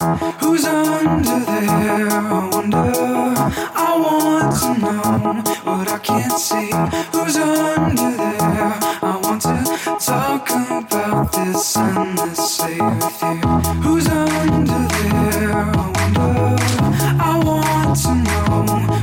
[0.00, 2.08] Who's under there?
[2.08, 2.92] I wonder.
[3.74, 6.70] I want to know what I can't see.
[7.10, 8.78] Who's under there?
[9.02, 13.40] I want to talk about this endlessly with you.
[13.82, 15.52] Who's under there?
[15.52, 16.56] I wonder.
[17.20, 18.97] I want to know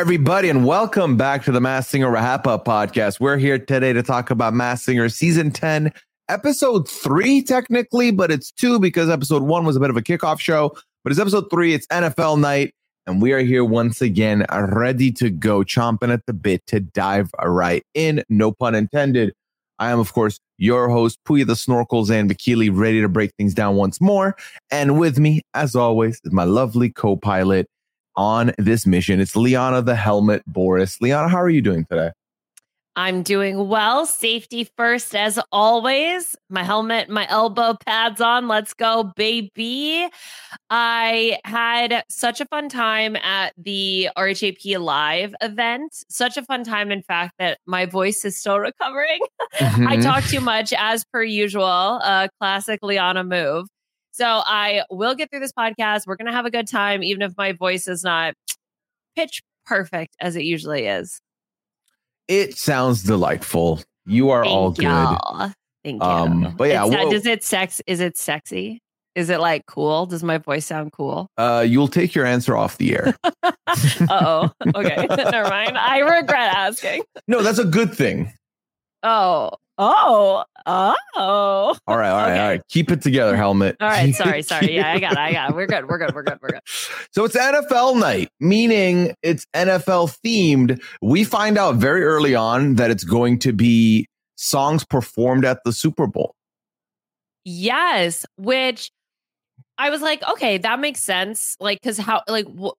[0.00, 3.20] everybody, and welcome back to the Masked Singer RHAPup podcast.
[3.20, 5.92] We're here today to talk about Masked Singer season 10,
[6.30, 10.40] episode three, technically, but it's two because episode one was a bit of a kickoff
[10.40, 10.74] show.
[11.04, 12.72] But it's episode three, it's NFL night,
[13.06, 17.28] and we are here once again, ready to go, chomping at the bit to dive
[17.44, 18.24] right in.
[18.30, 19.34] No pun intended.
[19.78, 23.52] I am, of course, your host, Pooya the Snorkels and Bikili, ready to break things
[23.52, 24.34] down once more.
[24.70, 27.68] And with me, as always, is my lovely co pilot
[28.16, 29.20] on this mission.
[29.20, 31.00] It's Liana the Helmet Boraas.
[31.00, 32.10] Liana, how are you doing today?
[32.96, 34.04] I'm doing well.
[34.04, 36.36] Safety first, as always.
[36.48, 38.48] My helmet, my elbow pads on.
[38.48, 40.08] Let's go, baby.
[40.68, 46.04] I had such a fun time at the RHAP Live event.
[46.08, 49.20] Such a fun time, in fact, that my voice is still recovering.
[49.54, 49.86] Mm-hmm.
[49.86, 51.64] I talk too much, as per usual.
[51.64, 53.68] A classic Liana move.
[54.12, 56.06] So I will get through this podcast.
[56.06, 58.34] We're going to have a good time, even if my voice is not
[59.16, 61.20] pitch perfect as it usually is.
[62.28, 63.80] It sounds delightful.
[64.06, 64.82] You are Thank all good.
[64.84, 65.52] y'all.
[65.84, 66.08] Thank you.
[66.08, 67.80] Um, but yeah, we'll- does it sex?
[67.86, 68.80] Is it sexy?
[69.16, 70.06] Is it like cool?
[70.06, 71.28] Does my voice sound cool?
[71.36, 73.16] Uh, you'll take your answer off the air.
[74.10, 74.50] Oh.
[74.74, 75.06] Okay.
[75.10, 75.78] Never mind.
[75.78, 77.02] I regret asking.
[77.28, 78.32] no, that's a good thing.
[79.04, 79.52] Oh.
[79.82, 80.44] Oh.
[80.66, 80.94] Oh.
[81.16, 82.38] All right, all right, Okay.
[82.40, 82.60] all right.
[82.68, 83.76] Keep it together, helmet.
[83.80, 84.14] All right.
[84.14, 84.42] Sorry.
[84.42, 84.74] Sorry.
[84.74, 85.18] Yeah, I got it.
[85.18, 85.56] I got it.
[85.56, 85.88] We're good.
[85.88, 86.14] We're good.
[86.14, 86.38] We're good.
[86.42, 86.60] We're good.
[87.12, 90.80] So it's NFL night, meaning it's NFL themed.
[91.02, 95.72] We find out very early on that it's going to be songs performed at the
[95.72, 96.34] Super Bowl.
[97.44, 98.26] Yes.
[98.36, 98.90] Which
[99.78, 101.56] I was like, okay, that makes sense.
[101.58, 102.76] Like, cause how, like, wh-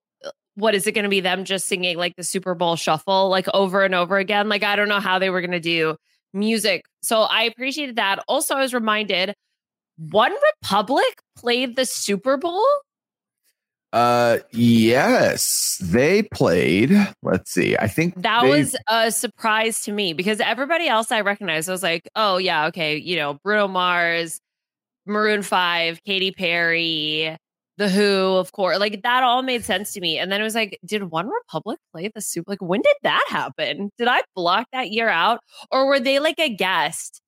[0.55, 3.47] what is it going to be them just singing like the Super Bowl shuffle, like
[3.53, 4.49] over and over again?
[4.49, 5.97] Like, I don't know how they were going to do
[6.33, 6.83] music.
[7.01, 8.23] So I appreciated that.
[8.27, 9.33] Also, I was reminded
[9.97, 10.33] One
[10.63, 12.63] Republic played the Super Bowl.
[13.93, 16.91] Uh, yes, they played.
[17.21, 17.75] Let's see.
[17.77, 21.73] I think That they- was a surprise to me because everybody else I recognized, I
[21.73, 24.39] was like, oh, yeah, okay, you know, Bruno Mars,
[25.05, 27.35] Maroon 5, Katy Perry,
[27.77, 28.79] The Who, of course.
[28.79, 30.19] Like that all made sense to me.
[30.19, 32.51] And then it was like, did One Republic play the Super?
[32.51, 33.89] Like, when did that happen?
[33.97, 35.39] Did I block that year out?
[35.71, 37.21] Or were they like a guest?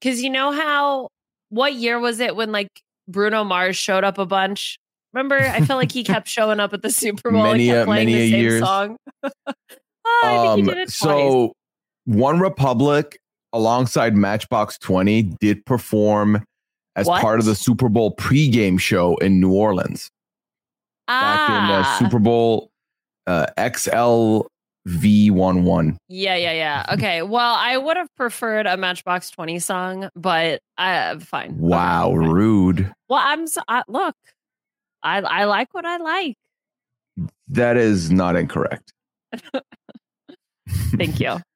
[0.00, 1.08] Because you know how,
[1.48, 2.68] what year was it when like
[3.08, 4.78] Bruno Mars showed up a bunch?
[5.12, 7.86] Remember, I felt like he kept showing up at the Super Bowl Many and kept
[7.86, 8.62] playing the same years.
[8.62, 8.96] song.
[9.22, 9.30] Oh,
[10.24, 11.02] I think he did it twice.
[11.02, 11.52] Um, so
[12.04, 13.18] One Republic
[13.52, 16.44] alongside Matchbox 20 did perform
[16.96, 17.22] as What?
[17.22, 20.10] part of the Super Bowl pregame show in New Orleans
[21.06, 21.96] back in uh, Ah.
[22.00, 22.72] Super Bowl
[23.28, 24.46] uh, XLVII.
[26.08, 26.86] Yeah, yeah, yeah.
[26.94, 27.22] Okay.
[27.22, 31.50] Well, I would have preferred a Matchbox 20 song, but uh, fine.
[31.50, 32.30] Okay, Wow, fine.
[32.30, 32.92] rude.
[33.08, 34.14] Well, I'm so, I, look,
[35.02, 36.36] I I like what I like.
[37.48, 38.92] That is not incorrect.
[40.68, 41.38] Thank you.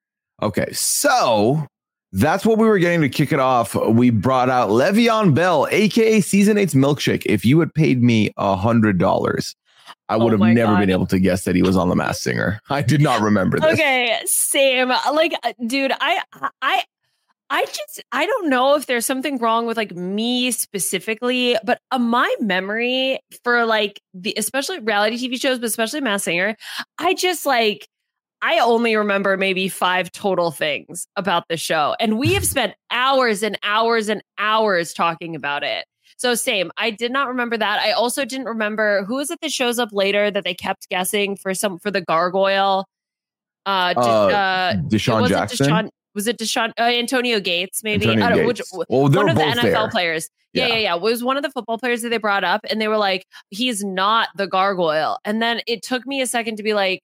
[0.43, 1.67] Okay, so
[2.13, 3.75] that's what we were getting to kick it off.
[3.75, 7.23] We brought out Le'Veon Bell, aka Season 8's Milkshake.
[7.27, 9.55] If you had paid me a hundred dollars,
[10.09, 10.81] I would Oh have never God.
[10.81, 12.61] been able to guess that he was on the Masked Singer.
[12.71, 13.73] I did not remember this.
[13.75, 14.89] Okay, same.
[14.89, 16.21] Like, uh, dude, I
[16.63, 16.83] I
[17.53, 21.99] I just I don't know if there's something wrong with like me specifically, but uh,
[21.99, 26.57] my memory for like the especially reality TV shows, but especially Masked Singer,
[26.99, 27.89] I just like
[28.43, 33.43] I only remember maybe five total things about the show, and we have spent hours
[33.43, 35.85] and hours and hours talking about it.
[36.17, 37.81] So same, I did not remember that.
[37.81, 41.37] I also didn't remember who is it that shows up later that they kept guessing
[41.37, 42.87] for some for the gargoyle.
[43.67, 45.67] Uh, Uh, uh, DeSean Jackson?
[45.67, 49.29] DeSean- was it DeSean uh, Antonio Gates maybe Antonio I don't know which Well, one
[49.29, 49.89] of the NFL there.
[49.91, 50.29] players.
[50.53, 50.73] Yeah, Yeah.
[50.75, 50.97] yeah, yeah.
[50.97, 53.25] It was one of the football players that they brought up, and they were like,
[53.51, 57.01] "He's not the gargoyle." And then it took me a second to be like,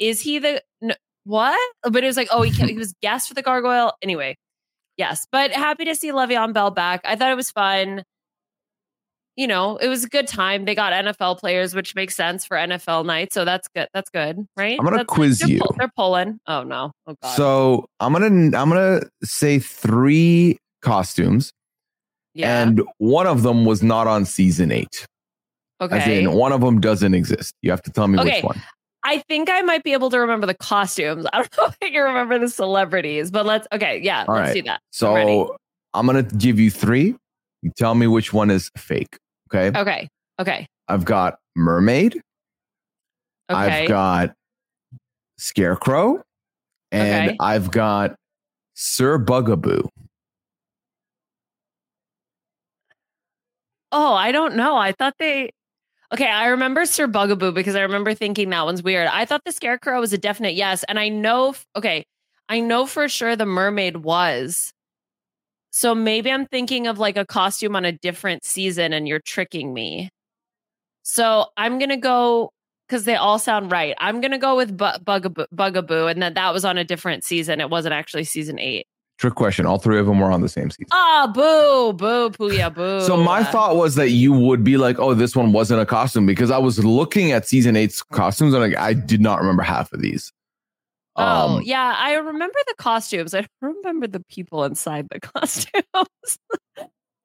[0.00, 0.60] "Is he the
[1.28, 4.36] what?" But it was like, "Oh, he he was guest for the gargoyle." Anyway,
[4.96, 7.00] yes, but happy to see Le'Veon Bell back.
[7.04, 8.02] I thought it was fun.
[9.36, 10.64] You know, it was a good time.
[10.64, 13.32] They got NFL players, which makes sense for NFL night.
[13.32, 13.86] So that's good.
[13.94, 14.76] That's good, right?
[14.76, 15.60] I'm gonna That's- quiz they're you.
[15.60, 16.40] pull- they're pulling.
[16.48, 16.90] Oh no!
[17.06, 17.36] Oh god.
[17.36, 21.52] So I'm gonna I'm gonna say three costumes,
[22.34, 22.62] yeah.
[22.62, 25.06] and one of them was not on season eight.
[25.80, 26.24] As okay.
[26.24, 27.54] in, one of them doesn't exist.
[27.62, 28.38] You have to tell me Okay.
[28.38, 28.60] which one.
[29.08, 31.26] I think I might be able to remember the costumes.
[31.32, 34.48] I don't know if I can remember the celebrities, but let's okay, yeah, All let's
[34.48, 34.54] right.
[34.54, 34.74] do that.
[34.74, 34.78] I'm.
[34.90, 35.56] So
[35.94, 37.16] I'm gonna give you three.
[37.62, 39.18] You tell me which one is fake.
[39.50, 39.76] Okay.
[39.78, 40.08] Okay.
[40.38, 40.66] Okay.
[40.88, 42.20] I've got mermaid.
[43.50, 43.58] Okay.
[43.84, 44.34] I've got
[45.38, 46.22] scarecrow,
[46.92, 47.36] and Okay.
[47.40, 48.14] I've got
[48.74, 49.88] Sir Bugaboo.
[53.90, 54.76] oh, I don't know.
[54.76, 55.50] I thought they
[56.12, 59.08] Okay, I remember Sir Bugaboo because I remember thinking that one's weird.
[59.08, 62.04] I thought the scarecrow was a definite yes, and I know okay,
[62.48, 64.72] I know for sure the mermaid was.
[65.70, 69.72] So maybe I'm thinking of like a costume on a different season and you're tricking
[69.74, 70.10] me.
[71.02, 72.50] So I'm going to go
[72.88, 73.94] cuz they all sound right.
[73.98, 77.24] I'm going to go with Bu- Bugaboo, Bugaboo and that that was on a different
[77.24, 77.60] season.
[77.60, 78.86] It wasn't actually season 8.
[79.18, 79.66] Trick question.
[79.66, 80.86] All three of them were on the same season.
[80.92, 83.00] Ah, boo, boo, pooya, boo.
[83.04, 86.24] So my thought was that you would be like, "Oh, this one wasn't a costume,"
[86.24, 89.92] because I was looking at season eight's costumes and like I did not remember half
[89.92, 90.32] of these.
[91.16, 91.96] Oh, Um, yeah.
[91.98, 93.34] I remember the costumes.
[93.34, 96.38] I remember the people inside the costumes.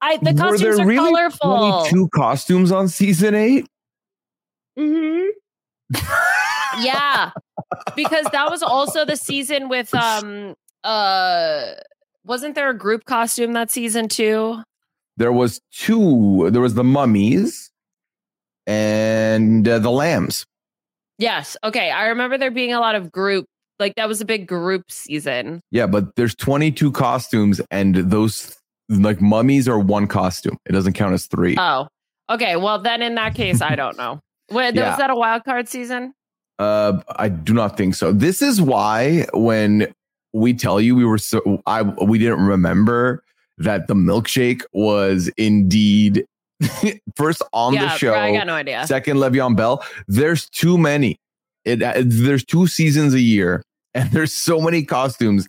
[0.01, 1.86] I the were costumes there are really colorful.
[1.86, 3.68] Two costumes on season eight?
[4.80, 5.28] Mhm.
[6.80, 7.30] Yeah.
[7.95, 11.74] because that was also the season with um uh
[12.25, 14.62] wasn't there a group costume that season too?
[15.18, 16.50] There was two.
[16.51, 17.69] There was the mummies
[18.65, 20.45] and uh, the lambs.
[21.19, 21.56] Yes.
[21.63, 21.91] Okay.
[21.91, 23.45] I remember there being a lot of group
[23.80, 25.62] like that was a big group season.
[25.71, 28.56] Yeah, but there's 22 costumes, and those
[28.89, 30.57] like mummies are one costume.
[30.65, 31.56] It doesn't count as three.
[31.57, 31.88] Oh.
[32.30, 32.56] Okay.
[32.56, 34.19] Well then in that case, I don't know.
[34.51, 34.89] Wait, Yeah.
[34.89, 36.13] was that a wild card season?
[36.59, 38.12] Uh, I do not think so.
[38.13, 39.94] This is why when
[40.33, 43.24] we tell you we were so I we didn't remember
[43.57, 46.25] that the milkshake was indeed
[47.15, 48.13] first on yeah, the show.
[48.13, 48.85] I got no idea.
[48.88, 49.83] Second, Le'Veon Bell.
[50.07, 51.18] There's too many.
[51.65, 53.63] It uh, there's two seasons a year,
[53.94, 55.47] and there's so many costumes,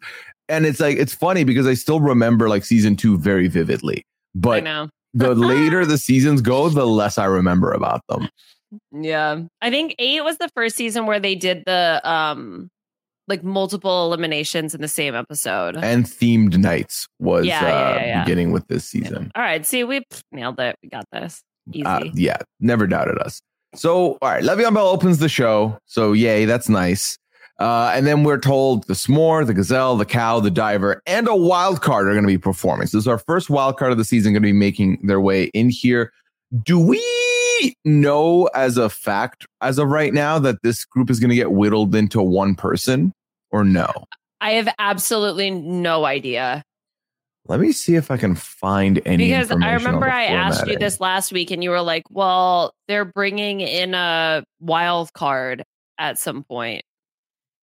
[0.48, 4.04] and it's like it's funny because I still remember like season two very vividly.
[4.34, 4.64] But
[5.14, 8.28] the later the seasons go, the less I remember about them.
[8.92, 9.42] Yeah.
[9.62, 12.70] I think eight was the first season where they did the um
[13.29, 15.76] like multiple eliminations in the same episode.
[15.76, 18.25] And themed nights was Yeah, uh, yeah, yeah.
[18.25, 19.32] beginning with this season.
[19.35, 19.65] All right.
[19.65, 20.76] See, we nailed it.
[20.82, 21.43] We got this.
[21.73, 21.85] Easy.
[21.85, 23.41] Uh, yeah, never doubted us.
[23.75, 25.79] So, all right, Le'Veon Bell opens the show.
[25.87, 27.19] So, yay, that's nice.
[27.59, 31.35] Uh, and then we're told the s'more, the gazelle, the cow, the diver, and a
[31.35, 32.87] wild card are going to be performing.
[32.87, 35.20] So, this is our first wild card of the season going to be making their
[35.20, 36.12] way in here.
[36.62, 36.99] Do we
[37.84, 41.52] know as a fact, as of right now, that this group is going to get
[41.52, 43.12] whittled into one person
[43.50, 43.90] or no?
[44.40, 46.62] I have absolutely no idea
[47.46, 49.27] Let me see if I can find any.
[49.27, 53.05] because I remember I asked you this last week and you were like, well, they're
[53.05, 55.62] bringing in a wild card
[55.98, 56.82] at some point.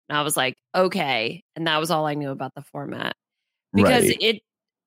[0.10, 1.44] And I was like, okay.
[1.56, 3.16] And that was all I knew about the format.
[3.74, 4.18] because Right.
[4.20, 4.42] it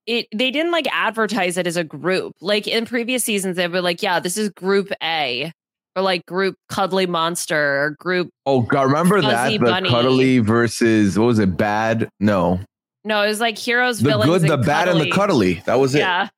[0.06, 2.32] it they didn't like advertise it as a group.
[2.40, 5.52] Like in previous seasons, they were like, yeah, this is group A.
[5.94, 8.84] Or like group cuddly monster or group Oh God!
[8.84, 9.90] Remember that the Bunny.
[9.90, 11.58] cuddly versus what was it?
[11.58, 12.08] Bad?
[12.18, 12.60] No,
[13.04, 15.62] no, it was like heroes, the villains, good, the and bad, and the cuddly.
[15.66, 15.98] That was it.
[15.98, 16.28] Yeah.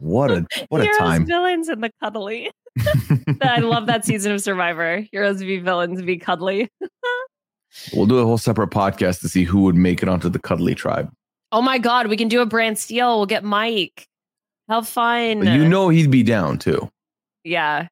[0.00, 1.26] What a what a time!
[1.26, 2.50] villains, and the cuddly.
[3.42, 5.04] I love that season of Survivor.
[5.10, 6.68] Heroes be villains, be cuddly.
[7.94, 10.74] we'll do a whole separate podcast to see who would make it onto the cuddly
[10.74, 11.10] tribe.
[11.52, 13.18] Oh my god, we can do a brand steal.
[13.18, 14.06] We'll get Mike.
[14.68, 15.46] How fun.
[15.46, 16.90] You know he'd be down too.
[17.44, 17.86] Yeah.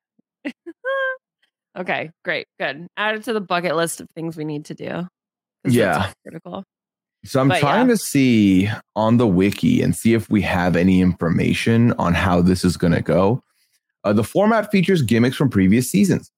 [1.79, 2.89] okay, great, good.
[2.97, 5.07] Add it to the bucket list of things we need to do.
[5.65, 6.11] Yeah.
[6.25, 6.65] critical.
[7.25, 7.95] So I'm But trying yeah.
[7.95, 12.65] to see on the wiki and see if we have any information on how this
[12.65, 13.43] is going to go.
[14.03, 16.31] Uh, the format features gimmicks from previous seasons.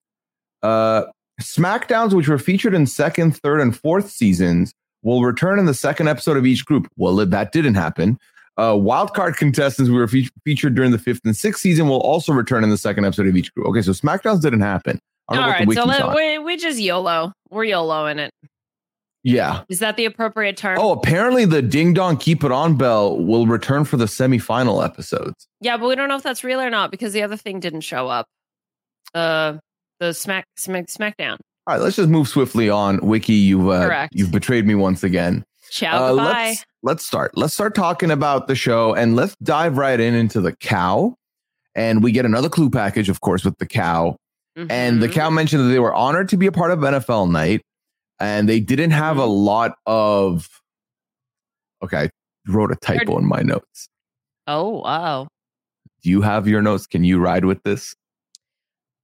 [0.62, 1.04] Uh,
[1.40, 4.72] SmackDowns, which were featured in second, third, and fourth seasons,
[5.06, 6.90] will return in the second episode of each group.
[6.96, 8.18] Well, that didn't happen.
[8.58, 12.32] Uh, wildcard contestants who were fe- featured during the fifth and sixth season will also
[12.32, 13.68] return in the second episode of each group.
[13.68, 14.98] Okay, so SmackDowns didn't happen.
[15.28, 17.32] All right, so let, we we just YOLO.
[17.50, 18.32] We're YOLO in it.
[19.22, 19.62] Yeah.
[19.68, 20.78] Is that the appropriate term?
[20.80, 25.48] Oh, apparently the Ding Dong Keep It On bell will return for the semifinal episodes.
[25.60, 27.80] Yeah, but we don't know if that's real or not because the other thing didn't
[27.80, 28.26] show up.
[29.14, 29.58] Uh,
[29.98, 31.38] the Smack Smack SmackDown.
[31.66, 32.98] All right, let's just move swiftly on.
[33.00, 35.44] Wiki, you've uh, you've betrayed me once again.
[35.70, 37.36] Ciao, Uh, let's let's start.
[37.36, 41.16] Let's start talking about the show and let's dive right in into the cow.
[41.74, 44.16] And we get another clue package, of course, with the cow.
[44.70, 45.12] And the Mhm.
[45.12, 47.60] cow mentioned that they were honored to be a part of NFL night,
[48.18, 49.30] and they didn't have a Mm-hmm.
[49.32, 50.48] lot of.
[51.82, 52.10] Okay, I
[52.48, 53.88] wrote a typo in my notes.
[54.46, 55.26] Oh wow.
[56.02, 56.86] Do you have your notes?
[56.86, 57.94] Can you ride with this?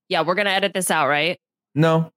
[0.09, 1.38] Yeah, we're gonna edit this out, right?
[1.75, 2.11] No.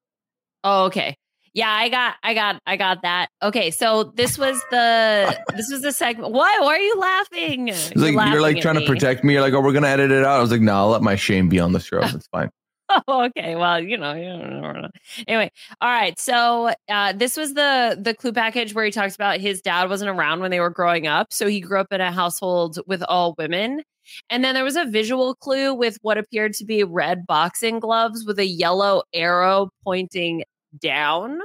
[0.66, 1.16] Oh, okay.
[1.54, 3.28] Yeah, I got, I got, I got that.
[3.42, 6.34] Okay, so this was the, this was the segment.
[6.34, 6.58] Why?
[6.60, 7.70] Why are you laughing?
[7.70, 9.34] It's like you're like trying to protect me.
[9.34, 10.38] You're like, oh, we're gonna edit it out.
[10.38, 12.00] I was like, no, I'll let my shame be on the show.
[12.02, 12.50] It's fine.
[13.08, 13.56] Oh, okay.
[13.56, 14.88] Well, you know, you know.
[15.28, 16.18] Anyway, all right.
[16.20, 20.12] So uh, this was the the clue package where he talks about his dad wasn't
[20.12, 23.34] around when they were growing up, so he grew up in a household with all
[23.40, 23.82] women.
[24.30, 28.24] And then there was a visual clue with what appeared to be red boxing gloves
[28.24, 30.44] with a yellow arrow pointing
[30.80, 31.40] down.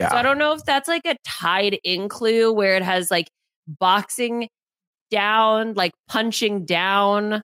[0.00, 0.10] Yeah.
[0.10, 3.28] So I don't know if that's like a tied in clue where it has like
[3.66, 4.48] boxing
[5.10, 7.42] down, like punching down.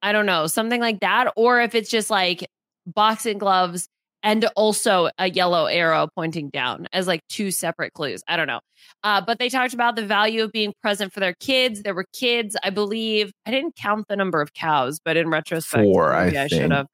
[0.00, 1.32] I don't know, something like that.
[1.36, 2.46] Or if it's just like
[2.86, 3.88] boxing gloves
[4.22, 8.22] and also a yellow arrow pointing down as like two separate clues.
[8.28, 8.60] I don't know.
[9.02, 11.82] Uh, but they talked about the value of being present for their kids.
[11.82, 13.32] There were kids, I believe.
[13.46, 16.86] I didn't count the number of cows, but in retrospect, Four, I I, should have.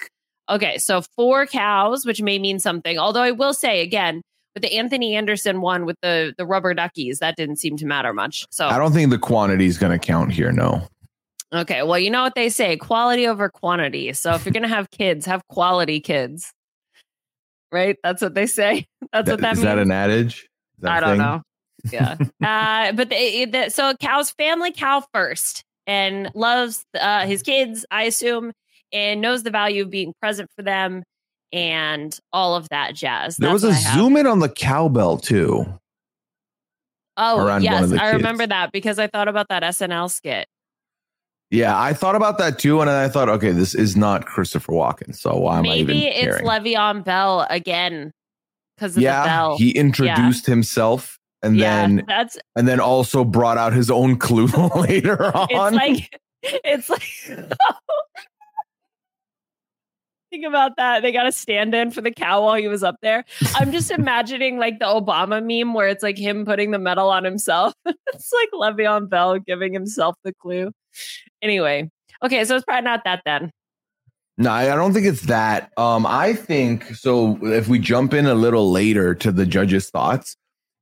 [0.51, 2.99] Okay, so four cows, which may mean something.
[2.99, 4.23] Although I will say again,
[4.55, 8.13] with the Anthony Anderson one with the the rubber duckies, that didn't seem to matter
[8.13, 8.47] much.
[8.51, 10.53] So I don't think the quantity is gonna count here.
[10.53, 10.89] No.
[11.53, 14.13] Okay, well, you know what they say quality over quantity.
[14.13, 16.53] So if you're going to have kids, have quality kids.
[17.73, 17.97] Right?
[18.03, 18.87] That's what they say.
[19.13, 19.65] That's what that is means.
[19.65, 20.47] that an adage?
[20.81, 21.43] That I don't know.
[21.91, 22.17] Yeah.
[22.45, 28.05] uh, but the, the, so cow's family cow first and loves uh, his kids, I
[28.05, 28.53] assume,
[28.93, 31.03] and knows the value of being present for them
[31.53, 33.37] and all of that jazz.
[33.37, 33.99] There was a what I have.
[33.99, 35.67] zoom in on the cowbell too.
[37.17, 37.93] Oh, yes.
[37.93, 40.47] I remember that because I thought about that SNL skit.
[41.51, 45.17] Yeah, I thought about that too, and I thought, okay, this is not Christopher Walken,
[45.17, 46.43] so why am I even Maybe it's?
[46.43, 48.13] Le'Veon Bell again
[48.77, 49.57] because of the yeah, bell.
[49.57, 54.47] he introduced himself, and yeah, then that's and then also brought out his own clue
[54.77, 55.49] later on.
[55.51, 56.91] it's like it's
[57.31, 57.75] like oh,
[60.31, 63.25] think about that they got a stand-in for the cow while he was up there
[63.57, 67.25] i'm just imagining like the obama meme where it's like him putting the medal on
[67.25, 70.71] himself it's like le'veon bell giving himself the clue
[71.43, 71.89] anyway
[72.23, 73.51] okay so it's probably not that then
[74.39, 75.73] No, I I don't think it's that.
[75.77, 77.37] Um, I think so.
[77.43, 80.37] If we jump in a little later to the judges' thoughts,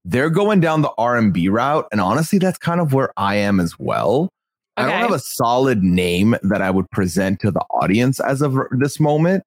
[0.05, 3.37] they're going down the R and B route, and honestly, that's kind of where I
[3.37, 4.29] am as well.
[4.76, 8.56] I don't have a solid name that I would present to the audience as of
[8.73, 9.42] this moment.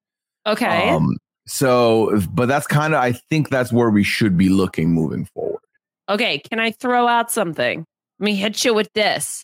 [0.48, 1.17] okay Um,
[1.48, 5.62] so, but that's kind of I think that's where we should be looking moving forward.
[6.09, 7.86] okay can i throw out something
[8.19, 9.43] let me hit you with this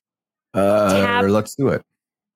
[0.53, 1.81] Uh, Tap- let's do it.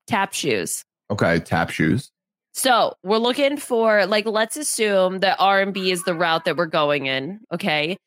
[0.07, 2.11] tap shoes Okay, tap shoes.
[2.53, 6.55] So we're looking for like let's assume that R and B is the route that
[6.55, 7.97] we're going in, okay?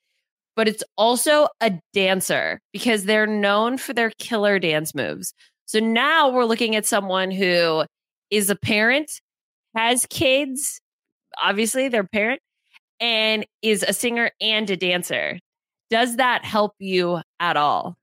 [0.54, 5.32] But it's also a dancer because they're known for their killer dance moves.
[5.66, 7.84] So now we're looking at someone who
[8.30, 9.10] is a parent,
[9.74, 10.80] has kids,
[11.42, 12.40] obviously their parent,
[13.00, 15.38] and is a singer and a dancer.
[15.90, 17.96] Does that help you at all?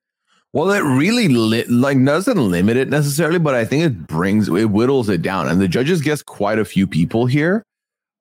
[0.51, 4.63] Well, it really li- like doesn't limit it necessarily, but I think it brings it
[4.63, 7.63] whittles it down, and the judges guess quite a few people here.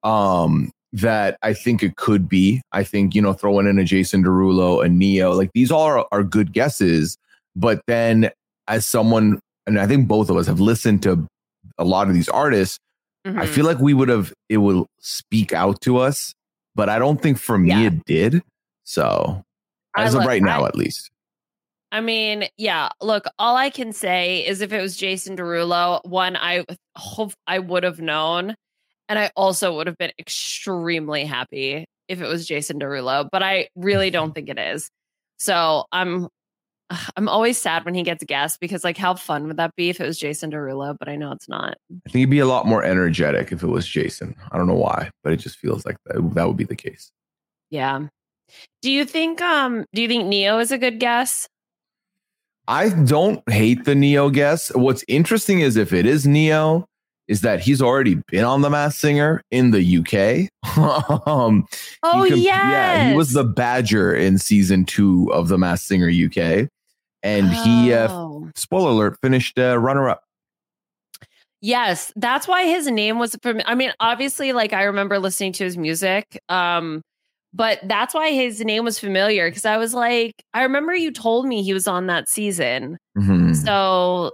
[0.04, 2.62] Um, that I think it could be.
[2.72, 6.06] I think you know throwing in a Jason Derulo, a Ne-Yo, like these all are,
[6.12, 7.16] are good guesses.
[7.56, 8.30] But then,
[8.68, 11.26] as someone, and I think both of us have listened to
[11.78, 12.78] a lot of these artists,
[13.24, 13.48] I Mhm.
[13.48, 16.32] feel like we would have it will speak out to us,
[16.74, 17.82] but I don't think for me Yeah.
[17.88, 18.42] it did.
[18.84, 19.42] So
[19.94, 21.10] I as of right now, I- at least.
[21.90, 22.90] I mean, yeah.
[23.00, 26.64] Look, all I can say is if it was Jason Derulo, one, I
[26.96, 28.54] hope I would have known,
[29.08, 33.28] and I also would have been extremely happy if it was Jason Derulo.
[33.30, 34.90] But I really don't think it is.
[35.38, 36.28] So I'm,
[37.16, 40.00] I'm always sad when he gets guessed because, like, how fun would that be if
[40.00, 40.96] it was Jason Derulo?
[40.98, 41.76] But I know it's not.
[41.90, 44.34] I think he'd be a lot more energetic if it was Jason.
[44.50, 47.10] I don't know why, but it just feels like that, that would be the case.
[47.70, 48.06] Yeah.
[48.82, 49.40] Do you think?
[49.42, 49.84] Um.
[49.92, 51.48] Do you think Ne-Yo is a good guess?
[52.66, 54.74] I don't hate the Ne-Yo guess.
[54.74, 56.86] What's interesting is if it is Ne-Yo,
[57.28, 60.48] is that he's already been on The Masked Singer in the UK.
[61.28, 61.66] um,
[62.02, 62.54] Oh he yes.
[62.70, 66.68] yeah, he was the Badger in season two of The Masked Singer UK,
[67.22, 68.48] and he, uh, Oh.
[68.56, 70.24] spoiler alert, finished uh, runner up.
[71.60, 75.64] Yes, that's why his name was from I mean, obviously like I remember listening to
[75.64, 76.40] his music.
[76.48, 77.02] Um
[77.54, 81.46] but that's why his name was familiar because I was like, I remember you told
[81.46, 82.98] me he was on that season.
[83.16, 83.56] Mhm.
[83.56, 84.32] So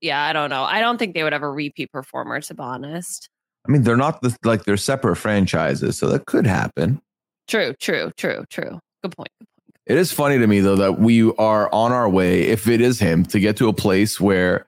[0.00, 0.64] yeah, I don't know.
[0.64, 3.28] I don't think they would have a repeat performer, to be honest.
[3.66, 7.00] I mean, they're not the, like they're separate franchises, so that could happen.
[7.48, 8.78] True, true, true, true.
[9.02, 9.28] Good point.
[9.40, 9.68] Good point.
[9.86, 12.98] It is funny to me though that we are on our way, if it is
[12.98, 14.66] him, to get to a place where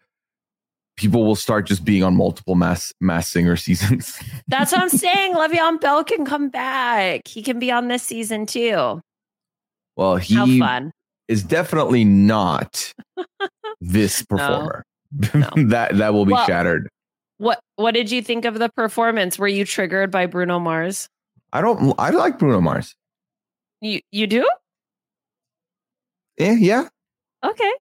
[0.97, 4.19] people will start just being on multiple mass mass singer seasons.
[4.49, 5.35] That's what I'm saying.
[5.35, 7.29] Le'Veon Bell can come back.
[7.29, 9.01] He can be on this season too.
[9.97, 10.63] well, he
[11.29, 12.93] is definitely not
[13.81, 14.85] this performer.
[15.35, 15.49] No.
[15.69, 16.89] that that will be Well- shattered.
[17.39, 19.39] What what did you think of the performance?
[19.39, 21.09] Were you triggered by Bruno Mars?
[21.55, 21.95] I don't.
[21.99, 22.95] I like Bruno Mars.
[23.81, 24.47] You you do?
[26.39, 26.89] Eh, yeah,
[27.45, 27.73] Okay.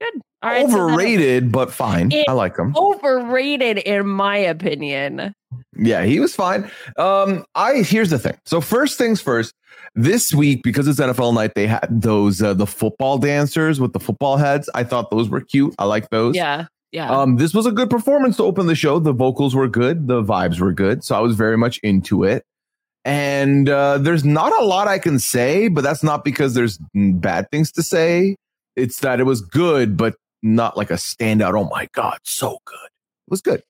[0.00, 0.20] Good.
[0.42, 0.68] All right.
[0.68, 2.10] so overrated, but fine.
[2.12, 2.74] It- I like him.
[2.76, 5.34] overrated in my opinion.
[5.78, 6.70] Yeah, he was fine.
[6.96, 8.36] Um, I here's the thing.
[8.44, 9.54] So first things first.
[9.94, 14.00] This week, because it's NFL night, they had those uh, the football dancers with the
[14.00, 14.68] football heads.
[14.74, 15.74] I thought those were cute.
[15.78, 16.36] I like those.
[16.36, 16.66] Yeah.
[16.92, 17.10] Yeah.
[17.10, 18.98] Um, this was a good performance to open the show.
[18.98, 20.06] The vocals were good.
[20.06, 21.04] The vibes were good.
[21.04, 22.44] So I was very much into it.
[23.04, 27.50] And uh, there's not a lot I can say, but that's not because there's bad
[27.50, 28.36] things to say.
[28.76, 31.58] It's that it was good, but not like a standout.
[31.58, 32.76] Oh my God, so good.
[32.86, 33.62] It was good.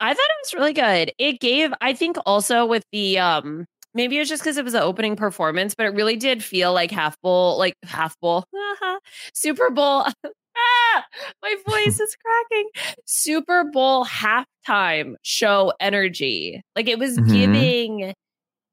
[0.00, 1.12] I thought it was really good.
[1.18, 4.74] It gave, I think, also with the um, maybe it was just because it was
[4.74, 8.44] an opening performance, but it really did feel like half bowl, like half bowl,
[9.34, 10.06] Super Bowl.
[10.58, 11.04] ah,
[11.42, 12.68] my voice is cracking.
[13.06, 16.62] Super Bowl halftime show energy.
[16.74, 17.32] Like it was Mhm.
[17.32, 18.14] giving.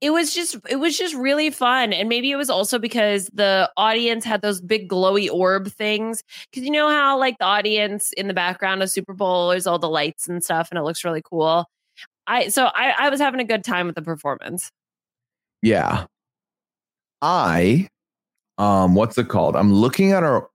[0.03, 3.71] It was just, it was just really fun, and maybe it was also because the
[3.77, 6.21] audience had those big glowy orb things.
[6.51, 9.79] Because you know how, like, the audience in the background of Super Bowl, there's all
[9.79, 11.65] the lights and stuff, and it looks really cool.
[12.27, 14.69] I so I, I was having a good time with the performance.
[15.61, 16.05] Yeah.
[17.21, 17.87] I
[18.57, 19.55] um what's it called?
[19.55, 20.49] I'm looking at our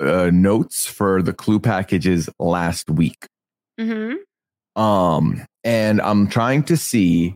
[0.00, 3.26] uh, notes for the clue packages last week.
[3.80, 4.80] Mm-hmm.
[4.80, 7.34] Um and I'm trying to see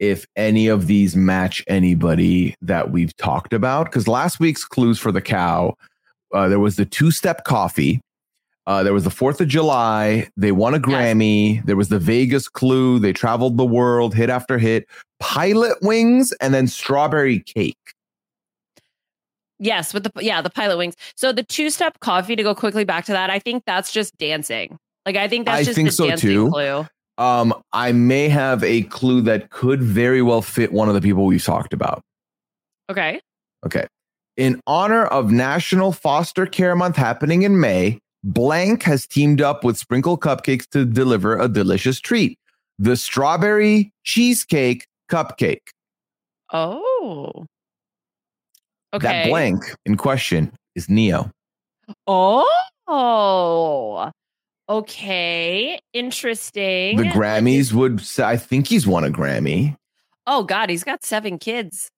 [0.00, 5.12] if any of these match anybody that we've talked about cuz last week's clues for
[5.12, 5.74] the cow
[6.34, 8.00] uh, there was the two-step coffee
[8.66, 10.28] uh, there was the 4th of July.
[10.36, 11.64] They won a Grammy.
[11.66, 13.00] There was the Vegas clue.
[13.00, 14.86] They traveled the world, hit after hit.
[15.18, 17.76] Pilot wings and then strawberry cake.
[19.58, 20.94] Yes, with the yeah the pilot wings.
[21.16, 23.28] So the two step coffee to go quickly back to that.
[23.28, 24.78] I think that's just dancing.
[25.04, 26.50] Like I think that's I just think the so, dancing too.
[26.50, 26.86] clue.
[27.20, 31.26] Um, I may have a clue that could very well fit one of the people
[31.26, 32.00] we've talked about.
[32.88, 33.20] Okay.
[33.64, 33.86] Okay.
[34.38, 39.76] In honor of National Foster Care Month happening in May, Blank has teamed up with
[39.76, 42.38] Sprinkle Cupcakes to deliver a delicious treat
[42.78, 45.68] the strawberry cheesecake cupcake.
[46.52, 47.44] Oh.
[48.94, 49.06] Okay.
[49.06, 51.30] That blank in question is Ne-Yo.
[52.06, 52.46] Oh.
[54.70, 55.80] Okay.
[55.92, 56.96] Interesting.
[56.96, 59.76] The Grammys would say, I think he's won a Grammy.
[60.26, 61.90] Oh God, he's got seven kids.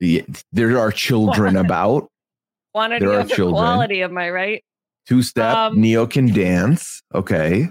[0.00, 2.08] The- There are children about.
[2.74, 3.54] Quantity There are children.
[3.54, 4.62] quality, am I right?
[5.08, 7.02] Two step, Um, Ne-Yo can dance.
[7.14, 7.70] Okay.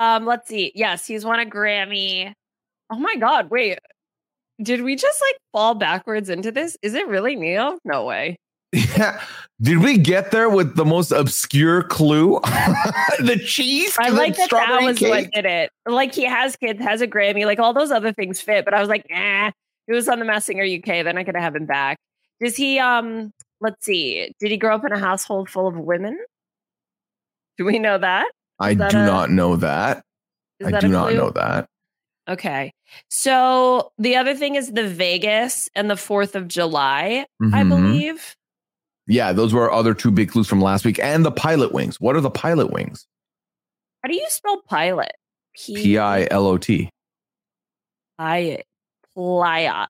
[0.00, 0.72] Um, let's see.
[0.74, 2.32] Yes, he's won a Grammy.
[2.88, 3.78] Oh my God, wait.
[4.62, 6.78] Did we just like fall backwards into this?
[6.80, 7.78] Is it really Ne-Yo?
[7.84, 8.38] No way.
[8.72, 9.20] Yeah.
[9.60, 12.40] Did we get there with the most obscure clue?
[13.20, 15.10] the cheese, I like that that was cake.
[15.10, 15.70] what did it.
[15.86, 18.64] Like he has kids, has a Grammy, like all those other things fit.
[18.64, 19.52] But I was like, nah,
[19.86, 21.04] he was on the Masked Singer UK.
[21.04, 21.98] Then I could have him back.
[22.42, 22.78] Does he?
[22.80, 24.32] Um, let's see.
[24.40, 26.18] Did he grow up in a household full of women?
[27.58, 28.26] Do we know that?
[28.58, 30.02] I is do a- not know that.
[30.58, 31.68] Is I that do not know that.
[32.28, 32.72] Okay.
[33.10, 37.68] So the other thing is the Vegas and the 4th of July, I Mhm.
[37.68, 38.36] believe.
[39.06, 40.98] Yeah, those were our other two big clues from last week.
[40.98, 42.00] And the pilot wings.
[42.00, 43.06] What are the pilot wings?
[44.02, 45.12] How do you spell pilot?
[45.56, 46.88] P I L O T.
[48.18, 48.62] Pi-
[49.14, 49.88] Pliot.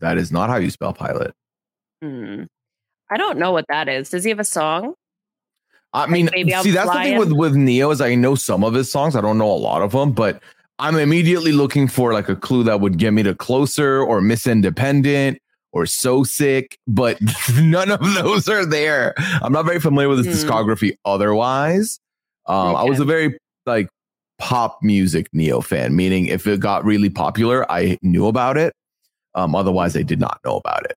[0.00, 1.34] That is not how you spell pilot.
[2.02, 2.44] Hmm.
[3.10, 4.10] I don't know what that is.
[4.10, 4.94] Does he have a song?
[5.92, 8.90] I mean, see, that's the thing with with Ne-Yo is I know some of his
[8.90, 9.14] songs.
[9.14, 10.42] I don't know a lot of them, but
[10.80, 14.46] I'm immediately looking for like a clue that would get me to closer or Miss
[14.48, 15.38] Independent
[15.74, 17.18] or So Sick, but
[17.60, 19.14] none of those are there.
[19.42, 20.48] I'm not very familiar with his Hmm.
[20.50, 21.98] discography otherwise.
[22.46, 23.88] Um, I was a very like
[24.38, 28.72] pop music Ne-Yo fan, meaning if it got really popular, I knew about it.
[29.34, 30.94] Um, otherwise, I did not know about it.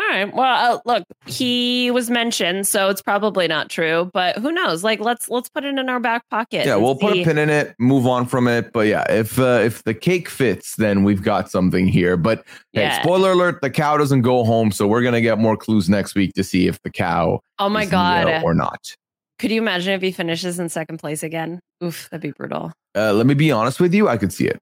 [0.00, 0.32] All right.
[0.32, 4.10] Well, uh, look, he was mentioned, so it's probably not true.
[4.14, 4.84] But who knows?
[4.84, 6.66] Like, let's let's put it in our back pocket.
[6.66, 8.72] Yeah, we'll put a pin in it, move on from it.
[8.72, 12.16] But yeah, if uh, if the cake fits, then we've got something here.
[12.16, 13.02] But hey, Yeah.
[13.02, 16.32] spoiler alert: the cow doesn't go home, so we're gonna get more clues next week
[16.34, 18.42] to see if the cow Oh my god!
[18.44, 18.94] Or not.
[19.40, 21.60] Could you imagine if he finishes in second place again?
[21.82, 22.72] Oof, that'd be brutal.
[22.96, 24.58] Uh, let me be honest with you, I could see it.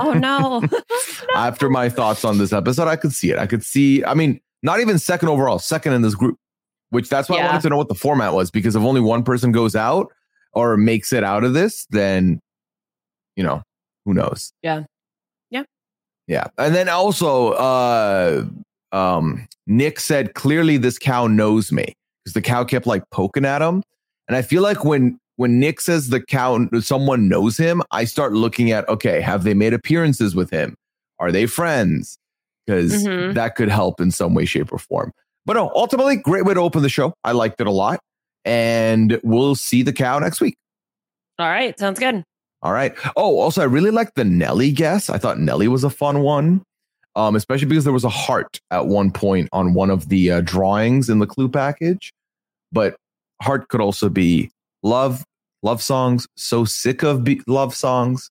[0.00, 0.62] Oh no!
[1.36, 3.38] After my thoughts on this episode, I could see it.
[3.38, 4.04] I could see.
[4.04, 6.36] I mean, not even second overall, second in this group.
[6.90, 9.22] Which that's why I wanted to know what the format was because if only one
[9.22, 10.10] person goes out
[10.54, 12.40] or makes it out of this, then
[13.36, 13.62] you know
[14.06, 14.52] who knows.
[14.62, 14.84] Yeah.
[15.50, 15.64] Yeah.
[16.26, 18.44] Yeah, and then also, uh,
[18.92, 21.94] um, Nick said clearly this cow knows me
[22.24, 23.82] because the cow kept like poking at him,
[24.28, 28.32] and I feel like when when Nick says the cow someone knows him, I start
[28.32, 30.74] looking at okay, have they made appearances with him?
[31.18, 32.17] Are they friends?
[32.68, 33.32] Because Mhm.
[33.32, 35.10] that could help in some way, shape, or form.
[35.46, 37.14] But no, ultimately, great way to open the show.
[37.24, 37.98] I liked it a lot,
[38.44, 40.54] and we'll see the cow next week.
[41.38, 42.22] All right, sounds good.
[42.60, 42.92] All right.
[43.16, 45.08] Oh, also, I really liked the Nelly guess.
[45.08, 46.62] I thought Nelly was a fun one,
[47.16, 50.40] um, especially because there was a heart at one point on one of the uh,
[50.42, 52.12] drawings in the clue package.
[52.70, 52.96] But
[53.40, 54.50] heart could also be
[54.82, 55.24] love,
[55.62, 56.26] love songs.
[56.36, 58.28] So sick of be- love songs,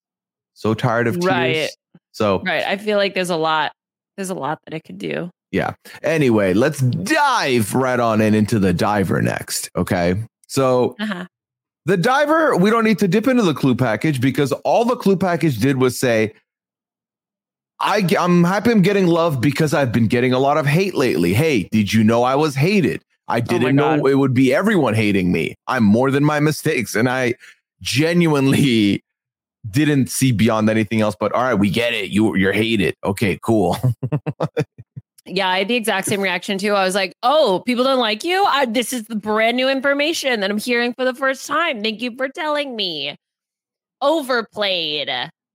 [0.54, 1.24] so tired of tears.
[1.26, 1.70] Right.
[2.12, 2.64] So Right.
[2.64, 3.72] I feel like there's a lot.
[4.18, 5.30] There's a lot that it could do.
[5.52, 5.74] yeah.
[6.02, 9.70] Anyway, let's dive right on in into the diver next.
[9.76, 10.16] Okay.
[10.48, 11.24] So Uh-huh.
[11.86, 15.16] The diver, we don't need to dip into the clue package because all the clue
[15.16, 16.34] package did was say,
[17.80, 21.32] I, I'm happy I'm getting love because I've been getting a lot of hate lately.
[21.32, 23.02] Hey, did you know I was hated?
[23.28, 25.54] I didn't know it would be everyone hating me.
[25.66, 26.94] I'm more than my mistakes.
[26.94, 27.34] And I
[27.80, 29.02] genuinely
[29.70, 31.16] didn't see beyond anything else.
[31.18, 32.10] But all right, we get it.
[32.10, 32.94] You, you're hated.
[33.04, 33.76] Okay, cool.
[35.30, 36.72] Yeah, I had the exact same reaction too.
[36.72, 38.42] I was like, "Oh, people don't like you.
[38.46, 41.82] I, this is the brand new information that I'm hearing for the first time.
[41.82, 43.14] Thank you for telling me."
[44.00, 45.10] Overplayed.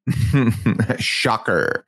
[1.00, 1.86] Shocker.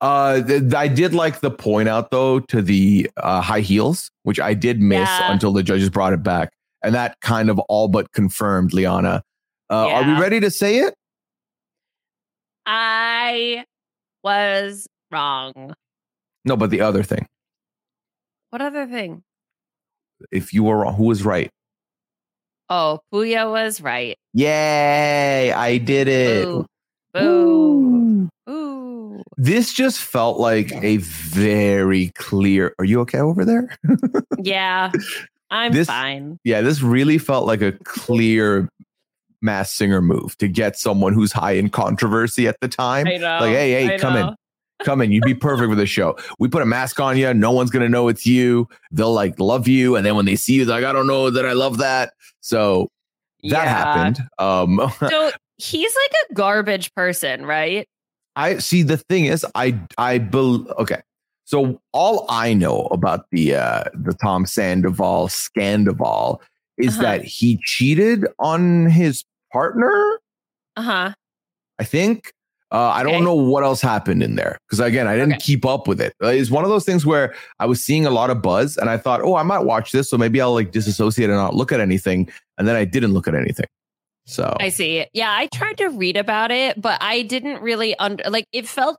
[0.00, 4.40] Uh, th- I did like the point out though to the uh, high heels, which
[4.40, 5.30] I did miss Yeah.
[5.32, 6.50] until the judges brought it back,
[6.82, 9.22] and that kind of all but confirmed Liana.
[9.70, 10.94] Uh, Are we ready to say it?
[12.70, 13.64] I
[14.22, 15.72] was wrong.
[16.44, 17.26] No, but the other thing,
[18.50, 19.22] What other thing?
[20.30, 21.50] if you were wrong, who was right?
[22.68, 24.16] Oh, Pooya was right.
[24.34, 25.50] Yay!
[25.52, 26.44] I did it.
[26.44, 26.66] Boo.
[27.14, 28.28] Boo.
[28.50, 29.22] Ooh.
[29.38, 32.74] This just felt like a very clear.
[32.78, 33.74] Are you okay over there?
[34.42, 34.92] Yeah.
[35.50, 36.38] I'm This- fine.
[36.44, 38.68] yeah, this really felt like a clear
[39.40, 43.06] mass singer move to get someone who's high in controversy at the time.
[43.06, 43.38] Know.
[43.40, 44.34] Like, hey, hey, I come in.
[44.84, 45.10] Come in.
[45.10, 46.16] You'd be perfect for the show.
[46.38, 47.34] We put a mask on you.
[47.34, 48.68] No one's gonna know it's you.
[48.92, 51.30] They'll like love you, and then when they see you, they're like, I don't know
[51.30, 52.12] that I love that.
[52.40, 52.88] So
[53.44, 53.68] that Yeah.
[53.68, 54.20] happened.
[54.38, 57.88] Um, So he's like a garbage person, right?
[58.36, 58.82] I see.
[58.84, 61.00] The thing is, I I believe okay.
[61.44, 66.38] So all I know about the uh the Tom Sandoval Scandoval
[66.76, 67.02] is Uh-huh.
[67.02, 70.18] that he cheated on his partner.
[70.76, 71.12] Uh huh.
[71.78, 72.32] I think.
[72.70, 73.24] Uh, I don't Okay.
[73.24, 75.40] know what else happened in there because again, I didn't Okay.
[75.40, 76.12] keep up with it.
[76.22, 78.90] Uh, It's one of those things where I was seeing a lot of buzz, and
[78.90, 81.72] I thought, oh, I might watch this, so maybe I'll like disassociate and not look
[81.72, 82.28] at anything.
[82.58, 83.64] And then I didn't look at anything.
[84.26, 85.06] So I see.
[85.14, 88.98] Yeah, I tried to read about it, but I didn't really under like it felt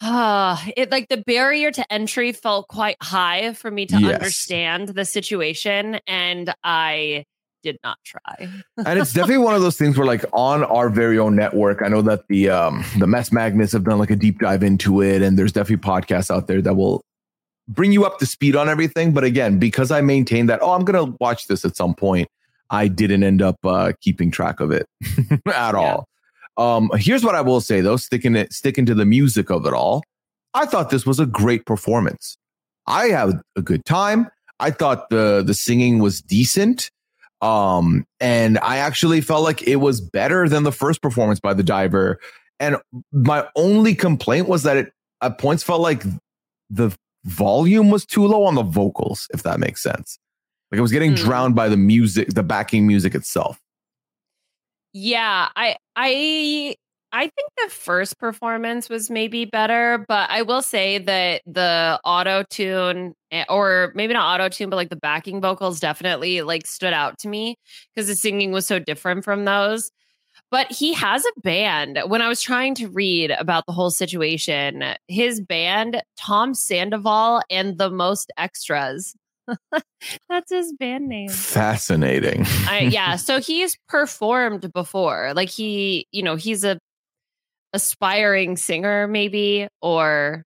[0.00, 4.14] uh it like the barrier to entry felt quite high for me to Yes.
[4.14, 7.24] understand the situation and I
[7.62, 8.20] did not try.
[8.86, 11.88] and it's definitely one of those things where like on our very own network i
[11.88, 15.22] know that the um the mess magnets have done like a deep dive into it
[15.22, 17.02] and there's definitely podcasts out there that will
[17.68, 19.12] bring you up to speed on everything.
[19.12, 22.28] But again because i maintain that oh i'm gonna watch this at some point
[22.70, 24.86] i didn't end up uh keeping track of it
[25.46, 26.08] at all.
[26.56, 29.72] Um here's what i will say though sticking it sticking to the music of it
[29.72, 30.02] all.
[30.54, 32.36] I thought this was a great performance.
[32.86, 34.28] I had a good time.
[34.60, 36.90] I thought the the singing was decent
[37.42, 41.62] um, and I actually felt like it was better than the first performance by the
[41.62, 42.18] diver.
[42.60, 42.76] And
[43.12, 46.04] my only complaint was that it at points felt like
[46.70, 50.18] the volume was too low on the vocals, if that makes sense.
[50.70, 51.16] Like it was getting Hmm.
[51.16, 53.60] drowned by the music, the backing music itself.
[54.92, 56.76] Yeah, I I
[57.12, 62.42] I think the first performance was maybe better, but I will say that the auto
[62.48, 66.94] tune eh, or maybe not auto tune, but like the backing vocals definitely like stood
[66.94, 67.58] out to me
[67.94, 69.90] because the singing was so different from those.
[70.50, 71.98] But he has a band.
[72.06, 77.76] When I was trying to read about the whole situation, his band, Tom Sandoval and
[77.76, 79.14] the Most Extras.
[80.28, 81.28] That's his band name.
[81.30, 82.44] Fascinating.
[82.68, 83.16] I, yeah.
[83.22, 85.32] So he's performed before.
[85.34, 86.78] Like he, you know, he's a
[87.72, 90.44] aspiring singer, maybe, or,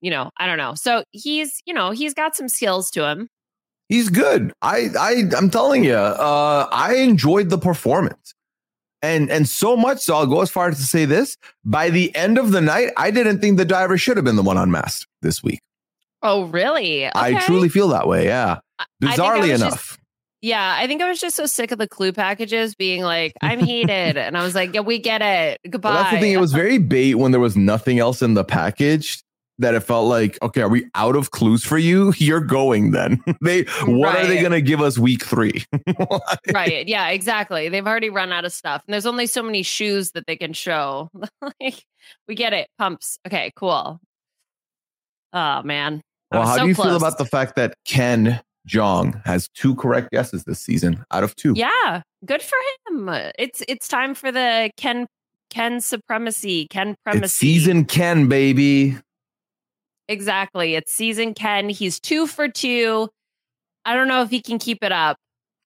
[0.00, 0.74] you know, I don't know.
[0.74, 3.28] So he's, you know, he's got some skills to him.
[3.88, 4.52] He's good.
[4.62, 8.34] I, I, I'm telling you, uh, I enjoyed the performance.
[9.04, 12.14] And and so much so, I'll go as far as to say this: by the
[12.14, 15.08] end of the night, I didn't think the diver should have been the one unmasked
[15.22, 15.58] this week.
[16.22, 17.10] Oh, really?
[17.12, 18.26] I truly feel that way.
[18.26, 19.98] Yeah, I I bizarrely just- enough.
[20.42, 23.60] Yeah, I think I was just so sick of the clue packages being like, I'm
[23.60, 24.16] hated.
[24.16, 25.60] and I was like, yeah, we get it.
[25.70, 25.92] Goodbye.
[25.92, 28.44] But that's the thing; it was very bait when there was nothing else in the
[28.44, 29.22] package.
[29.58, 32.12] That it felt like, okay, are we out of clues for you?
[32.16, 33.22] You're going then.
[33.42, 35.64] they what are they going to give us week three?
[36.52, 36.88] right.
[36.88, 37.68] Yeah, exactly.
[37.68, 38.82] They've already run out of stuff.
[38.86, 41.10] And there's only so many shoes that they can show.
[41.60, 41.84] like,
[42.26, 42.68] we get it.
[42.78, 43.18] Pumps.
[43.26, 44.00] Okay, cool.
[45.32, 46.00] Oh, man.
[46.32, 50.10] Well, how so do you feel about the fact that Ken Jeong has two correct
[50.10, 51.52] guesses this season out of two?
[51.56, 52.56] Yeah, good for
[52.88, 53.08] him.
[53.38, 55.06] It's it's time for the Ken
[55.50, 57.24] Ken supremacy, Ken primacy.
[57.24, 58.96] it's season Ken, baby.
[60.08, 60.74] Exactly.
[60.74, 61.68] It's season Ken.
[61.68, 63.08] He's two for two.
[63.84, 65.16] I don't know if he can keep it up.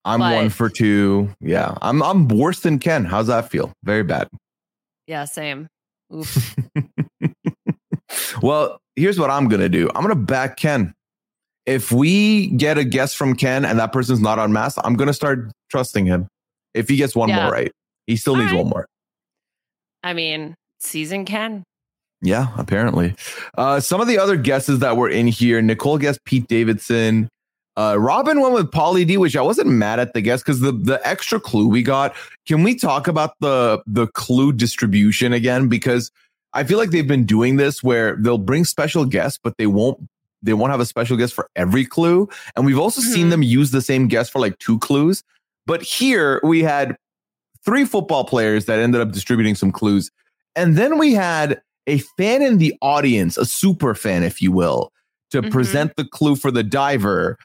[0.04, 1.30] I'm But- one for two.
[1.40, 3.04] Yeah, I'm I'm worse than Ken.
[3.04, 3.72] How's that feel?
[3.85, 4.28] Very bad.
[5.06, 5.68] Yeah, same.
[6.14, 6.56] Oof.
[8.42, 9.88] Well, here's what I'm gonna do.
[9.94, 10.94] I'm gonna back Ken.
[11.66, 15.12] If we get a guess from Ken and that person's not on mass, I'm gonna
[15.12, 16.29] start trusting him.
[16.74, 17.42] If he gets one Yeah.
[17.42, 17.72] more right,
[18.07, 18.59] he still All needs right.
[18.62, 18.87] one more.
[20.02, 21.64] I mean, season Ken.
[22.22, 23.14] Yeah, apparently.
[23.59, 27.29] Uh, some of the other guesses that were in here, Nicole guessed Pete Davidson.
[27.76, 30.72] Uh, Robin went with Pauly D, which I wasn't mad at the guess because the
[30.72, 32.14] the extra clue we got.
[32.46, 35.68] Can we talk about the the clue distribution again?
[35.68, 36.11] Because
[36.55, 39.98] I feel like they've been doing this where they'll bring special guests, but they won't
[40.42, 42.29] they won't have a special guest for every clue.
[42.55, 43.31] And we've also seen Mhm.
[43.31, 45.22] them use the same guest for like two clues.
[45.66, 46.96] But here we had
[47.64, 50.11] three football players that ended up distributing some clues.
[50.55, 54.92] And then we had a fan in the audience, a super fan, if you will,
[55.31, 55.51] to Mhm.
[55.51, 57.37] present the clue for the diver.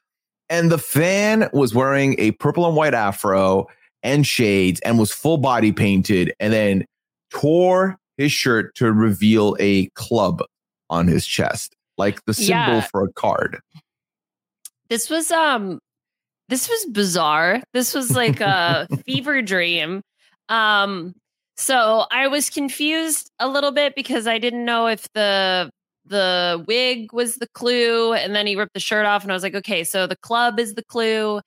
[0.50, 3.68] And the fan was wearing a purple and white afro
[4.04, 6.86] and shades and was full body painted and then
[7.32, 10.44] tore his shirt to reveal a club
[10.90, 12.82] on his chest, like the symbol Yeah.
[12.82, 13.60] for a card.
[14.90, 15.80] This was um
[16.50, 17.62] this was bizarre.
[17.74, 20.02] This was like a fever dream.
[20.50, 21.14] Um
[21.58, 25.70] so I was confused a little bit because I didn't know if the
[26.08, 29.44] the wig was the clue and then he ripped the shirt off and I was
[29.44, 31.40] like, okay, so the club is the clue.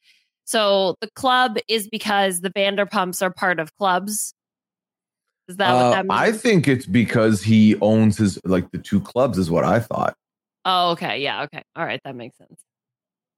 [0.45, 4.33] So the club is because the Vanderpumps are part of clubs.
[5.49, 6.21] Is that what Uh, that means?
[6.21, 10.15] I think it's because he owns his like the two clubs, is what I thought.
[10.65, 11.23] Oh, okay.
[11.23, 11.45] Yeah.
[11.45, 11.63] Okay.
[11.77, 12.01] All right.
[12.05, 12.61] That makes sense.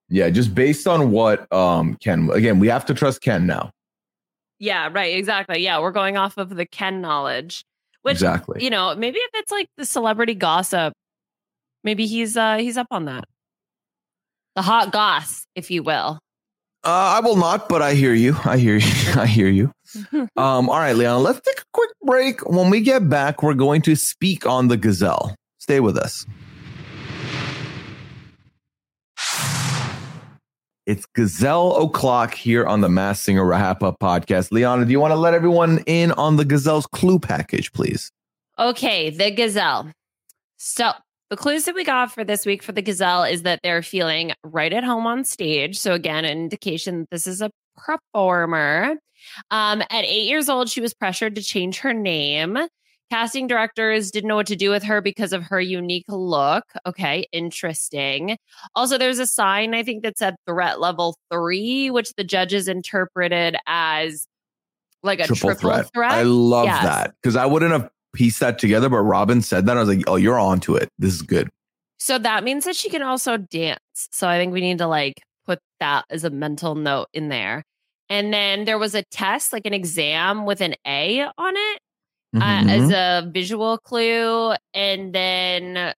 [0.08, 3.70] Yeah, just based on what um Ken again, we have to trust Ken now.
[4.58, 4.88] Yeah.
[4.92, 5.16] Right.
[5.16, 5.60] Exactly.
[5.60, 5.80] Yeah.
[5.80, 7.64] We're going off of the Ken knowledge,
[8.02, 8.62] which exactly.
[8.62, 10.92] you know, maybe if it's like the celebrity gossip,
[11.82, 13.24] maybe he's uh he's up on that.
[14.54, 16.18] The hot goss, if you will.
[16.86, 18.36] Uh, I will not, but I hear you.
[18.44, 18.92] I hear you.
[19.20, 19.72] I hear you.
[20.36, 22.46] Um, all right, Leon, let's take a quick break.
[22.48, 25.34] When we get back, we're going to speak on the gazelle.
[25.58, 26.26] Stay with us.
[30.86, 34.52] It's Gazelle O'Clock here on the Masked Singer RHAPup podcast.
[34.52, 38.12] Liana, do you want to let everyone in on the Gazelle's clue package, please?
[38.56, 39.90] Okay, the gazelle.
[40.58, 40.92] So
[41.28, 44.32] the clues that we got for this week for the gazelle is that they're feeling
[44.44, 45.76] right at home on stage.
[45.76, 48.94] So again, an indication that this is a performer.
[49.50, 52.56] Um, at eight years old, she was pressured to change her name.
[53.10, 56.64] Casting directors didn't know what to do with her because of her unique look.
[56.86, 58.36] Okay, interesting.
[58.74, 63.56] Also, there's a sign I think that said threat level three, which the judges interpreted
[63.66, 64.26] as
[65.04, 65.88] like a triple, threat.
[65.94, 66.82] I love Yes.
[66.82, 69.76] that because I wouldn't have pieced that together, but Robin said that.
[69.76, 70.88] I was like, oh, you're onto it.
[70.98, 71.48] This is good.
[71.98, 73.78] So that means that she can also dance.
[73.94, 77.62] So I think we need to like put that as a mental note in there.
[78.08, 81.80] And then there was a test, like an exam with an A on it
[82.42, 82.68] uh, Mhm.
[82.70, 84.54] as a visual clue.
[84.74, 85.94] And then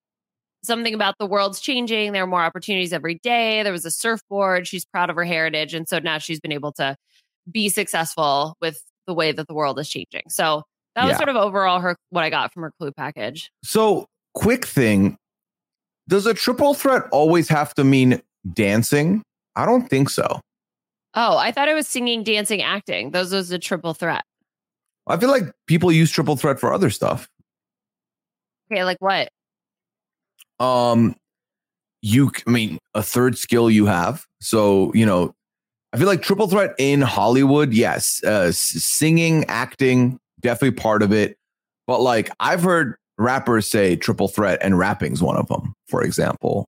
[0.64, 2.12] something about the world's changing.
[2.12, 3.62] There are more opportunities every day.
[3.62, 4.66] There was a surfboard.
[4.66, 5.72] She's proud of her heritage.
[5.74, 6.96] And so now she's been able to
[7.50, 10.24] be successful with the way that the world is changing.
[10.28, 10.62] So
[10.94, 11.16] that was Yeah.
[11.18, 13.50] sort of overall her what I got from her clue package.
[13.64, 15.16] So, quick thing
[16.08, 18.22] Does a triple threat always have to mean
[18.54, 19.22] dancing?
[19.56, 20.40] I don't think so.
[21.14, 23.10] Oh, I thought it was singing, dancing, acting.
[23.10, 24.24] Those was a triple threat.
[25.08, 27.28] I feel like people use triple threat for other stuff.
[28.70, 29.28] Okay, like what?
[30.60, 31.14] Um,
[32.02, 34.24] you, I mean, a third skill you have.
[34.40, 35.34] So you know,
[35.92, 37.72] I feel like triple threat in Hollywood.
[37.72, 41.36] Yes, uh, singing, acting, definitely part of it.
[41.86, 46.66] But like I've heard rappers say triple threat, and rapping's one of them, for example.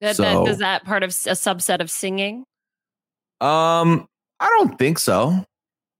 [0.00, 2.44] That, So- that, is that part of a subset of singing?
[3.40, 4.06] Um,
[4.38, 5.44] I don't think so.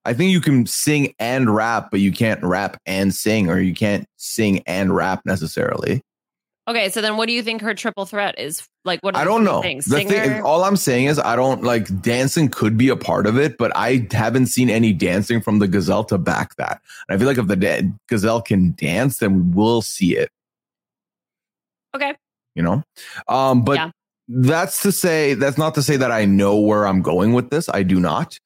[0.04, 3.74] I think you can sing and rap, but you can't rap and sing, or you
[3.74, 6.02] can't sing and rap necessarily.
[6.68, 8.66] Okay, so then what do you think her triple threat is?
[8.84, 9.16] Like, what?
[9.16, 9.60] Are I don't know.
[9.60, 9.86] Things?
[9.86, 10.10] The Singer?
[10.10, 12.48] thing, all I'm saying is, I don't like dancing.
[12.48, 16.04] Could be a part of it, but I haven't seen any dancing from the gazelle
[16.04, 16.80] to back that.
[17.08, 20.30] And I feel like if the da- gazelle can dance, then we'll see it.
[21.94, 22.14] okay.
[22.54, 22.82] You know,
[23.28, 23.90] um, but Yeah.
[24.28, 27.68] that's to say that's not to say that I know where I'm going with this.
[27.68, 28.38] I do not.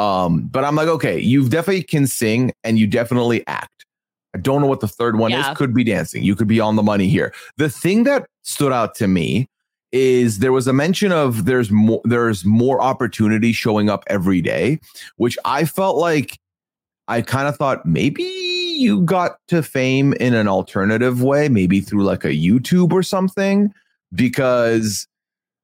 [0.00, 3.84] Um, but I'm like, okay, you definitely can sing and you definitely act.
[4.34, 5.50] I don't know what the third one Yeah.
[5.50, 5.58] is.
[5.58, 6.22] Could be dancing.
[6.22, 7.34] You could be on the money here.
[7.58, 9.48] The thing that stood out to me
[9.92, 14.78] is there was a mention of there's more there's more opportunity showing up every day,
[15.16, 16.38] which I felt like
[17.08, 22.04] I kind of thought maybe you got to fame in an alternative way, maybe through
[22.04, 23.72] like a YouTube or something,
[24.14, 25.08] because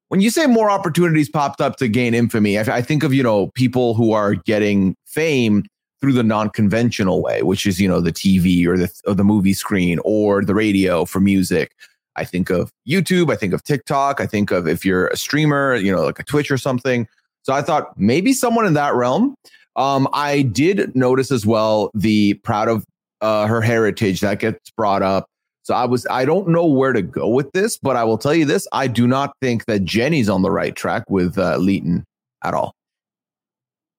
[0.09, 3.23] when you say more opportunities popped up to gain infamy, I, I think of you
[3.23, 5.65] know people who are getting fame
[6.01, 9.55] through the non-conventional way, which is you know the TV or the or the movie
[9.55, 11.73] screen or the radio for music.
[12.17, 13.31] I think of YouTube.
[13.31, 14.21] I think of TikTok.
[14.21, 17.07] I think of if you're a streamer, you know, like a Twitch or something.
[17.43, 19.35] So I thought maybe someone in that realm.
[19.77, 22.85] Um, I did notice as well the proud of
[23.21, 25.29] uh, her heritage that gets brought up.
[25.67, 28.33] So I was I don't know where to go with this, but I will tell
[28.33, 32.05] you this: I do not think that Jenny's on the right track with uh, Leighton
[32.45, 32.73] at all.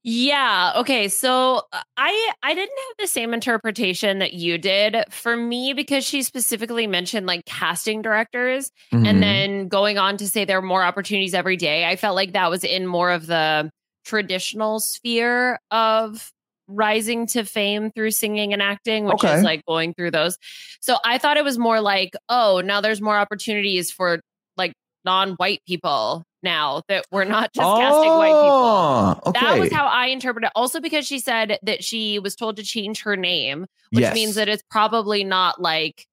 [0.01, 0.71] Yeah.
[0.77, 1.09] Okay.
[1.09, 6.05] So uh, I I didn't have the same interpretation that you did for me because
[6.05, 9.05] she specifically mentioned like casting directors Mm-hmm.
[9.05, 11.83] and then going on to say there are more opportunities every day.
[11.83, 13.69] I felt like that was in more of the
[14.05, 16.31] traditional sphere of
[16.67, 19.35] rising to fame through singing and acting, which Okay.
[19.35, 20.37] is like going through those.
[20.81, 24.19] So I thought it was more like, oh, now there's more opportunities for
[24.57, 24.73] like
[25.05, 28.57] non-white people now that we're not just casting white people.
[28.61, 29.39] Oh, Okay.
[29.39, 30.51] That was how I interpret it.
[30.55, 34.13] Also, because she said that she was told to change her name, which Yes.
[34.13, 36.05] means that it's probably not like,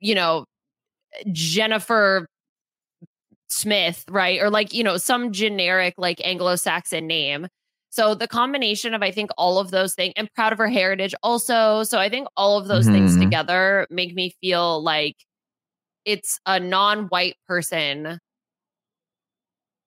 [0.00, 0.44] you know,
[1.32, 2.26] Jennifer
[3.48, 4.40] Smith, right?
[4.40, 7.46] Or like, you know, some generic like Anglo Saxon name.
[7.94, 11.14] So the combination of, I think, all of those things and proud of her heritage
[11.22, 11.84] also.
[11.84, 13.20] So I think all of those things Mhm.
[13.20, 15.14] together make me feel like
[16.04, 18.18] it's a non white person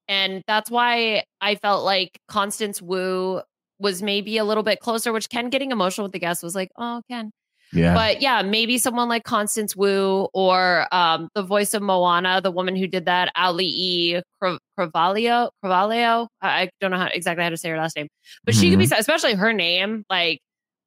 [0.08, 3.42] and that's why I felt like Constance Wu
[3.80, 6.72] was maybe a little bit closer, which Ken getting emotional with the guest was like,
[6.78, 7.32] oh, Ken.
[7.74, 7.94] Yeah.
[7.94, 12.76] But yeah, maybe someone like Constance Wu or um, the voice of Moana, the woman
[12.76, 14.22] who did that, Ali E.
[14.42, 15.50] Crav- Cravalio.
[15.64, 16.28] Cravalio.
[16.42, 18.08] I I don't know how exactly how to say her last name,
[18.46, 20.04] but she could be, especially her name.
[20.10, 20.40] Like,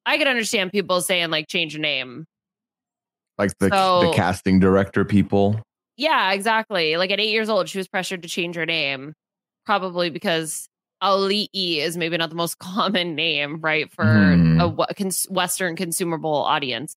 [0.05, 2.25] I could understand people saying like change your name.
[3.37, 5.59] like the, the casting director people.
[5.97, 6.97] Yeah, exactly.
[6.97, 9.13] Like at eight years old, she was pressured to change her name,
[9.65, 10.67] probably because
[11.01, 14.61] Ali is maybe not the most common name, right, for Mhm.
[14.61, 16.95] a Western consumable audience.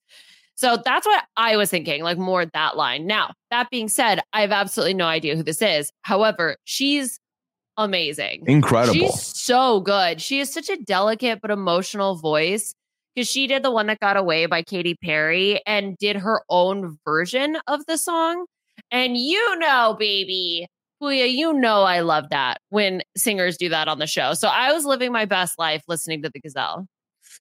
[0.57, 3.07] So that's what I was thinking, like more that line.
[3.07, 5.91] Now, that being said, I have absolutely no idea who this is.
[6.03, 7.19] However, she's
[7.77, 8.45] amazing.
[8.47, 8.95] Incredible.
[8.95, 10.21] She's so good.
[10.21, 12.73] She has such a delicate but emotional voice
[13.15, 16.99] because she did the one that got away by Katy Perry and did her own
[17.05, 18.47] version of the song.
[18.93, 20.69] And you know, baby,
[21.03, 24.35] Pooya, you know I love that when singers do that on the show.
[24.35, 26.87] So I was living my best life listening to the Gazelle.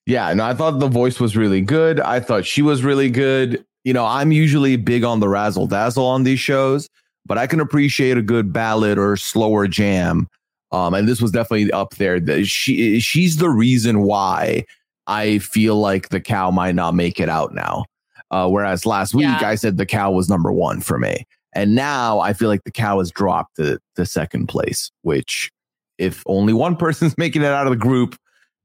[0.06, 2.00] Yeah, and I thought the voice was really good.
[2.00, 3.64] I thought she was really good.
[3.84, 6.88] You know, I'm usually big on the razzle dazzle on these shows,
[7.26, 10.26] but I can appreciate a good ballad or slower jam.
[10.72, 12.44] Um, and this was definitely up there.
[12.44, 14.64] She she's the reason why
[15.06, 17.84] I feel like the cow might not make it out now.
[18.30, 19.38] Uh, whereas last week Yeah.
[19.42, 21.24] I said the cow was number one for me,
[21.54, 24.90] and now I feel like the cow has dropped to the second place.
[25.02, 25.50] Which,
[25.98, 28.16] if only one person's making it out of the group,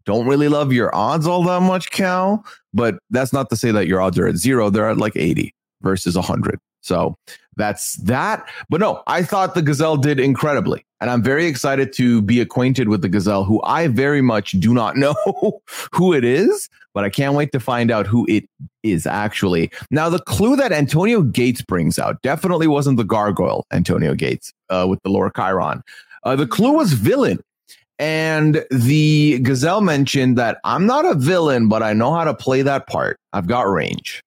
[0.06, 2.44] don't really love your odds all that much, Cal.
[2.74, 4.70] But that's not to say that your odds are at zero.
[4.70, 6.60] They're at like 80 versus 100.
[6.82, 7.16] So
[7.58, 8.48] that's that.
[8.70, 10.86] But no, I thought the Gazelle did incredibly.
[11.02, 14.74] And I'm very excited to be acquainted with the Gazelle, who I very much do
[14.74, 15.16] not know
[15.94, 16.70] who it is,
[17.00, 18.44] but I can't wait to find out who it
[18.84, 19.72] is actually.
[19.90, 24.86] Now, the clue that Antonio Gates brings out definitely wasn't the gargoyle, Antonio Gates, uh,
[24.86, 25.82] with the Lord Chiron.
[26.24, 27.40] Uh, the clue was villain.
[28.00, 32.64] And the gazelle mentioned that I'm not a villain, but I know how to play
[32.64, 33.18] that part.
[33.32, 34.22] I've got range.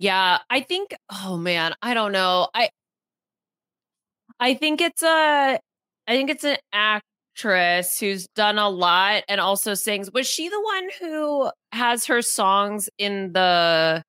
[0.00, 0.92] Yeah, I think
[1.24, 2.48] oh man, I don't know.
[2.52, 2.70] I
[4.40, 5.60] I think it's a
[6.08, 6.56] I think it's an
[7.44, 10.10] actress who's done a lot and also sings.
[10.12, 14.02] Was she the one who has her songs in the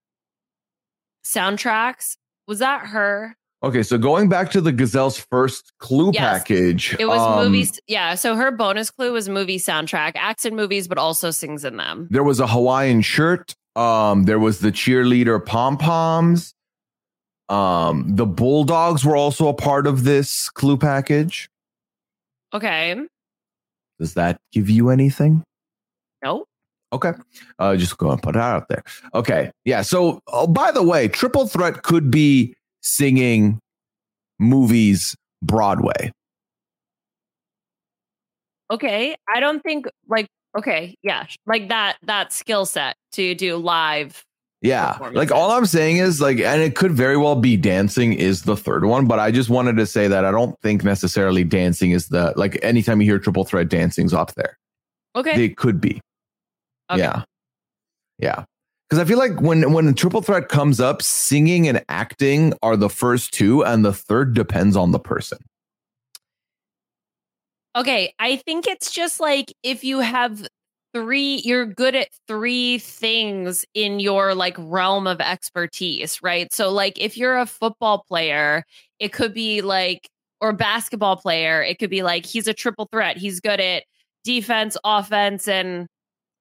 [1.26, 2.18] soundtracks?
[2.48, 3.36] Was that her?
[3.64, 6.40] Okay, so going back to the gazelle's first clue Yes.
[6.40, 7.80] package, It was um, movies.
[7.88, 8.16] Yeah.
[8.16, 12.08] So her bonus clue was movie soundtrack, acts in movies, but also sings in them.
[12.10, 13.54] There was a Hawaiian shirt.
[13.76, 16.54] Um, there was the cheerleader pom poms.
[17.50, 21.50] Um, the bulldogs were also a part of this clue package.
[22.54, 22.96] Okay.
[24.02, 25.43] Does that give you anything?
[26.24, 26.45] No.
[26.91, 27.12] Okay.
[27.60, 28.84] Uh, just go and put it out there.
[29.14, 29.52] Okay.
[29.64, 29.84] Yeah.
[29.84, 33.60] So, oh, by the way, Triple Threat could be singing
[34.39, 36.12] movies Broadway.
[38.72, 39.16] Okay.
[39.32, 40.26] I don't think like
[40.58, 44.24] okay, yeah, like that that skill set to do live.
[44.62, 44.97] Yeah.
[45.14, 48.55] Like all I'm saying is like, and it could very well be dancing is the
[48.55, 52.09] third one, but I just wanted to say that I don't think necessarily dancing is
[52.09, 54.57] the like anytime you hear triple threat dancing's up there.
[55.16, 55.45] Okay.
[55.45, 55.99] It could be.
[56.91, 57.01] Okay.
[57.01, 57.24] Yeah.
[58.20, 58.43] Yeah.
[58.88, 62.89] Because I feel like when when triple threat comes up, singing and acting are the
[62.89, 65.38] first two, and the third depends on the person.
[67.74, 70.45] Okay, I think it's just like if you have
[70.94, 76.52] three, you're good at three things in your like realm of expertise, right?
[76.54, 78.64] So, like, if you're a football player,
[79.00, 83.18] it could be like, or basketball player, it could be like he's a triple threat.
[83.18, 83.84] He's good at
[84.24, 85.88] defense, offense, and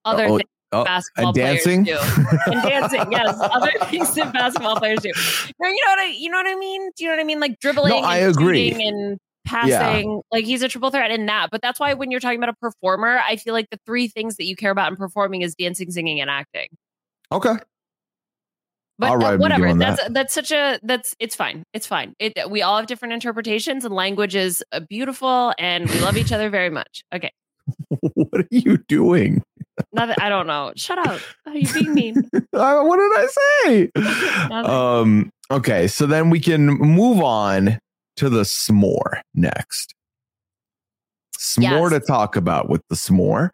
[0.05, 1.85] other Oh, things oh, basketball and dancing.
[1.85, 2.53] players do.
[2.53, 5.11] and dancing, yes, other things that basketball players do.
[5.61, 6.91] No, you know what I, you know what I mean?
[6.97, 7.41] Do you know what I mean?
[7.41, 8.73] Like dribbling, No, and I agree.
[8.73, 9.19] and
[9.51, 10.23] passing.
[10.33, 11.49] Like he's a triple threat in that.
[11.51, 14.37] But that's why when you're talking about a performer, I feel like the three things
[14.37, 16.69] that you care about in performing is dancing, singing, and acting.
[17.33, 17.57] Okay.
[18.99, 19.73] But uh, whatever.
[19.75, 20.13] That's that.
[20.13, 21.65] that's such a that's it's fine.
[21.73, 22.15] It's fine.
[22.19, 26.33] It we all have different interpretations, and language is uh, beautiful, and we love each
[26.33, 27.03] other very much.
[27.15, 27.33] Okay.
[28.15, 29.43] what are you doing?
[29.93, 30.73] Not that, I don't know.
[30.77, 31.21] Shut up.
[31.47, 32.31] Are you being mean?
[32.53, 33.91] Uh, what did I say?
[34.51, 37.79] Um, okay, so then we can move on
[38.21, 39.95] to the s'more next.
[41.39, 41.93] S'more Yes.
[41.93, 43.49] to talk about with the s'more.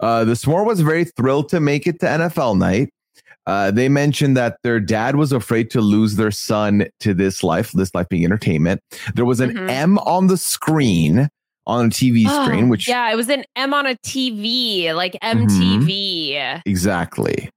[0.00, 2.90] Uh, the s'more was very thrilled to make it to NFL night.
[3.46, 7.72] Uh, they mentioned that their dad was afraid to lose their son to this life,
[7.72, 8.80] this life being entertainment.
[9.16, 9.68] There was an Mhm.
[9.70, 11.28] M on the screen,
[11.66, 15.16] on a TV screen, Oh, which yeah, it was an M on a TV, like
[15.24, 15.48] Mm-hmm.
[15.48, 16.62] MTV.
[16.64, 17.50] Exactly.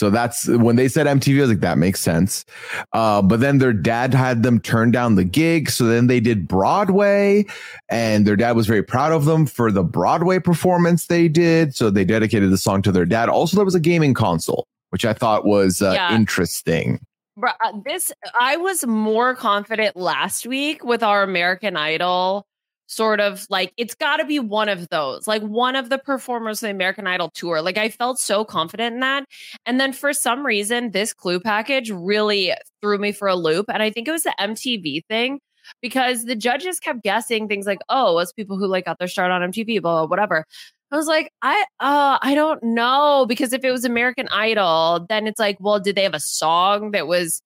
[0.00, 2.46] So that's when they said MTV, I was like, that makes sense.
[2.94, 5.68] Uh, but then their dad had them turn down the gig.
[5.68, 7.44] So then they did Broadway,
[7.90, 11.74] and their dad was very proud of them for the Broadway performance they did.
[11.76, 13.28] So they dedicated the song to their dad.
[13.28, 16.16] Also, there was a gaming console, which I thought was uh, Yeah.
[16.16, 16.98] interesting.
[17.42, 17.52] Uh,
[17.84, 22.46] this I was more confident last week with our American Idol
[22.90, 26.60] sort of like it's got to be one of those like one of the performers
[26.60, 29.24] of the American Idol tour like I felt so confident in that
[29.64, 33.80] and then for some reason this clue package really threw me for a loop and
[33.80, 35.38] I think it was the MTV thing
[35.80, 39.30] because the judges kept guessing things like oh it's people who like got their start
[39.30, 40.44] on MTV blah, blah whatever.
[40.92, 45.28] I was like, I uh I don't know because if it was American Idol, then
[45.28, 47.40] it's like, well, did they have a song that was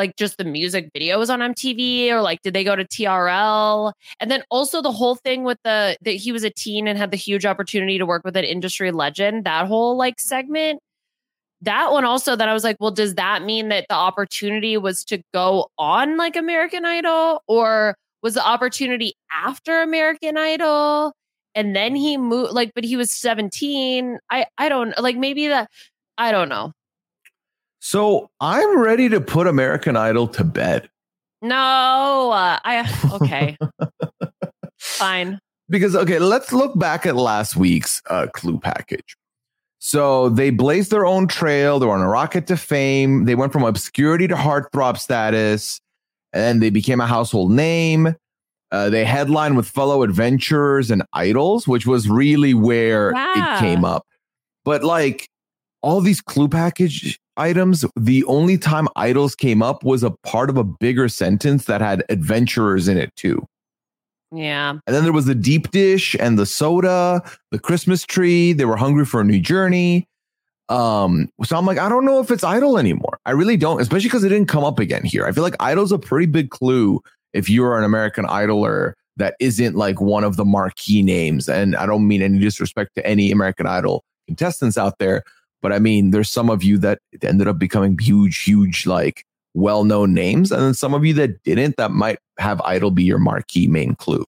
[0.00, 3.92] like just the music video was on MTV or like did they go to TRL?
[4.18, 7.10] And then also the whole thing with the that he was a teen and had
[7.10, 10.80] the huge opportunity to work with an industry legend, that whole like segment.
[11.60, 15.04] That one also that I was like, well, does that mean that the opportunity was
[15.04, 21.12] to go on like American Idol or was the opportunity after American Idol?
[21.56, 25.68] and then he moved like but he was 17 i i don't like maybe that
[26.16, 26.72] i don't know
[27.80, 30.88] So I'm ready to put American Idol to bed.
[31.42, 33.56] no uh, i okay.
[34.78, 35.38] Fine.
[35.68, 39.16] Because okay let's look back at last week's uh, clue package.
[39.78, 41.78] So they blazed their own trail.
[41.78, 43.24] They were on a rocket to fame.
[43.24, 45.80] They went from obscurity to heartthrob status
[46.34, 48.14] and they became a household name.
[48.70, 53.56] Uh, they headlined with fellow adventurers and idols which was really where Yeah.
[53.56, 54.04] it came up.
[54.64, 55.28] But like
[55.82, 60.56] all these clue package items the only time idols came up was a part of
[60.56, 63.44] a bigger sentence that had adventurers in it too
[64.32, 68.52] yeah and then there was the deep dish and the soda, the Christmas tree.
[68.52, 70.06] They were hungry for a new journey.
[70.68, 73.18] Um, so I'm like, I don't know if it's idol anymore.
[73.26, 75.26] I really don't, especially because it didn't come up again here.
[75.26, 77.00] I feel like idol's a pretty big clue
[77.32, 81.48] if you're an American idoler that isn't like one of the marquee names.
[81.48, 85.24] And I don't mean any disrespect to any American Idol contestants out there,
[85.62, 89.84] but I mean, there's some of you that ended up becoming huge, huge, like well
[89.84, 90.52] known names.
[90.52, 93.94] And then some of you that didn't, that might have Idol be your marquee main
[93.94, 94.24] clue.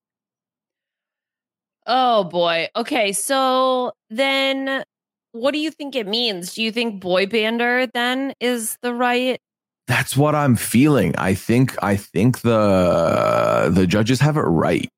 [1.86, 2.68] Oh boy.
[2.76, 3.12] Okay.
[3.12, 4.84] So then
[5.32, 6.54] what do you think it means?
[6.54, 9.40] Do you think boy bander then is the right?
[9.88, 11.14] That's what I'm feeling.
[11.16, 14.88] I think I think the the judges have it right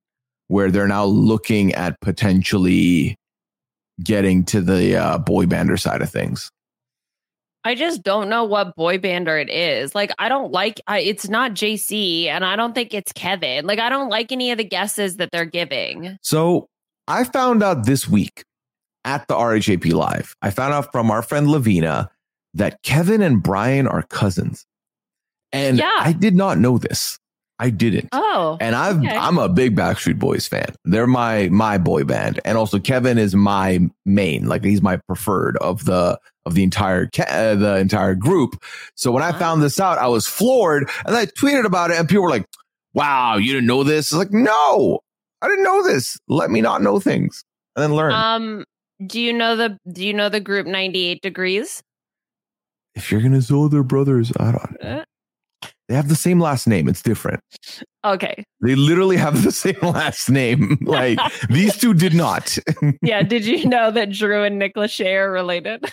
[0.49, 3.17] where they're now looking at potentially
[4.03, 6.51] getting to the uh, boy bander side of things.
[7.67, 9.95] I just don't know what boy bander it is.
[9.95, 13.67] Like, I don't like I, it's not JC, and I don't think it's Kevin.
[13.67, 16.19] Like, I don't like any of the guesses that they're giving.
[16.21, 16.69] So
[17.09, 18.45] I found out this week
[19.05, 22.11] at the RHAP Live, I found out from our friend Lavina
[22.53, 24.67] that Kevin and Brian are cousins.
[25.53, 25.91] And Yeah.
[25.99, 27.19] I did not know this.
[27.65, 28.11] I didn't.
[28.13, 29.17] Oh, And I've okay.
[29.17, 30.67] I'm a big Backstreet Boys fan.
[30.85, 34.45] They're my my boy band, and also Kevin is my main.
[34.47, 38.63] Like he's my preferred of the of the entire uh, the entire group.
[38.97, 42.07] So when I found this out, I was floored, and I tweeted about it, and
[42.07, 42.45] people were like,
[42.93, 45.01] "Wow, you didn't know this?" It's like, no,
[45.41, 46.19] I didn't know this.
[46.29, 47.45] Let me not know things
[47.77, 48.13] and then learn.
[48.13, 48.65] um,
[49.07, 51.83] do you know the do you know the group 98 degrees?
[52.95, 54.85] if you're gonna say they're brothers, I don't.
[54.85, 55.05] Uh,
[55.89, 56.89] They have the same last name.
[56.89, 57.41] It's different.
[58.05, 58.43] Okay.
[58.63, 60.79] They literally have the same last name.
[60.87, 61.19] Like
[61.51, 62.57] these two did not.
[63.03, 63.23] Yeah.
[63.23, 65.85] Did you know that Drew and Nick Lachey are related?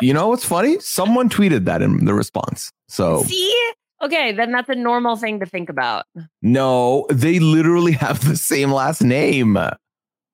[0.00, 0.78] You know what's funny?
[0.80, 2.70] Someone tweeted that in the response.
[2.88, 3.70] So See?
[4.00, 6.04] Okay, then that's a normal thing to think about.
[6.40, 9.58] no, they literally have the same last name.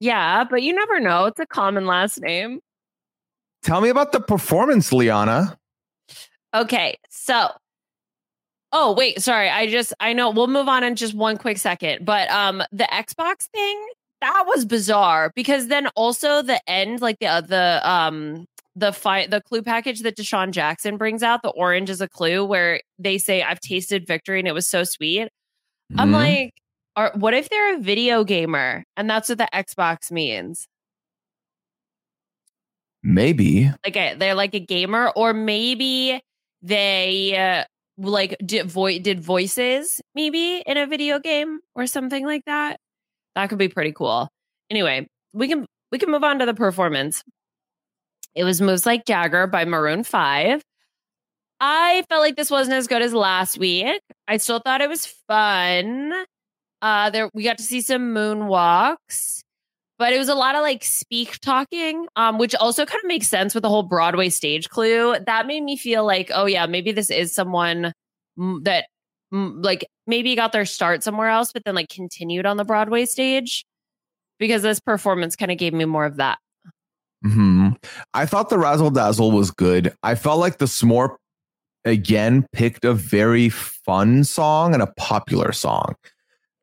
[0.01, 1.25] Yeah, but you never know.
[1.25, 2.61] It's a common last name.
[3.63, 5.57] Tell me about the performance, Liana.
[6.55, 7.49] Okay, so
[8.77, 9.49] Oh, wait, sorry.
[9.49, 12.05] I just I know we'll move on in just one quick second.
[12.05, 13.87] But um the Xbox thing,
[14.21, 18.47] that was bizarre because then also the end like the uh, the um
[18.77, 22.45] the fight the clue package that DeSean Jackson brings out, the orange is a clue
[22.45, 25.29] where they say I've tasted victory and it was so sweet.
[25.99, 26.13] I'm Mhm.
[26.13, 26.55] like,
[26.97, 30.67] are, what if they're a video gamer and that's what the Xbox means?
[33.03, 33.71] maybe.
[33.85, 36.21] like a, they're like a gamer or maybe
[36.63, 37.65] they uh,
[37.99, 42.79] like did, vo- did voices maybe in a video game or something like that?
[43.35, 44.29] That could be pretty cool.
[44.71, 47.23] Anyway we can we can move on to the performance.
[48.35, 50.63] It was moves like jagger by maroon 5
[51.61, 54.01] i felt like this wasn't as good as last week.
[54.29, 56.13] I still thought it was fun.
[56.83, 59.44] Uh there we got to see some moonwalks
[59.99, 63.29] but it was a lot of like speak talking um which also kind of makes
[63.29, 66.93] sense with the whole broadway stage clue that made me feel like oh yeah maybe
[66.93, 67.93] this is someone
[68.63, 68.87] that
[69.33, 73.65] like maybe got their start somewhere else but then like continued on the broadway stage
[74.39, 76.39] because this performance kind of gave me more of that
[77.23, 77.71] hmm
[78.13, 79.95] I thought the Razzle Dazzle was good.
[80.03, 81.17] I felt like the S'more
[81.85, 85.95] again picked a very fun song and a popular song.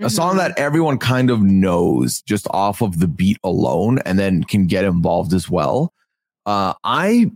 [0.03, 4.43] A song that everyone kind of knows just off of the beat alone and then
[4.43, 5.93] can get involved as well.
[6.45, 7.31] Uh, I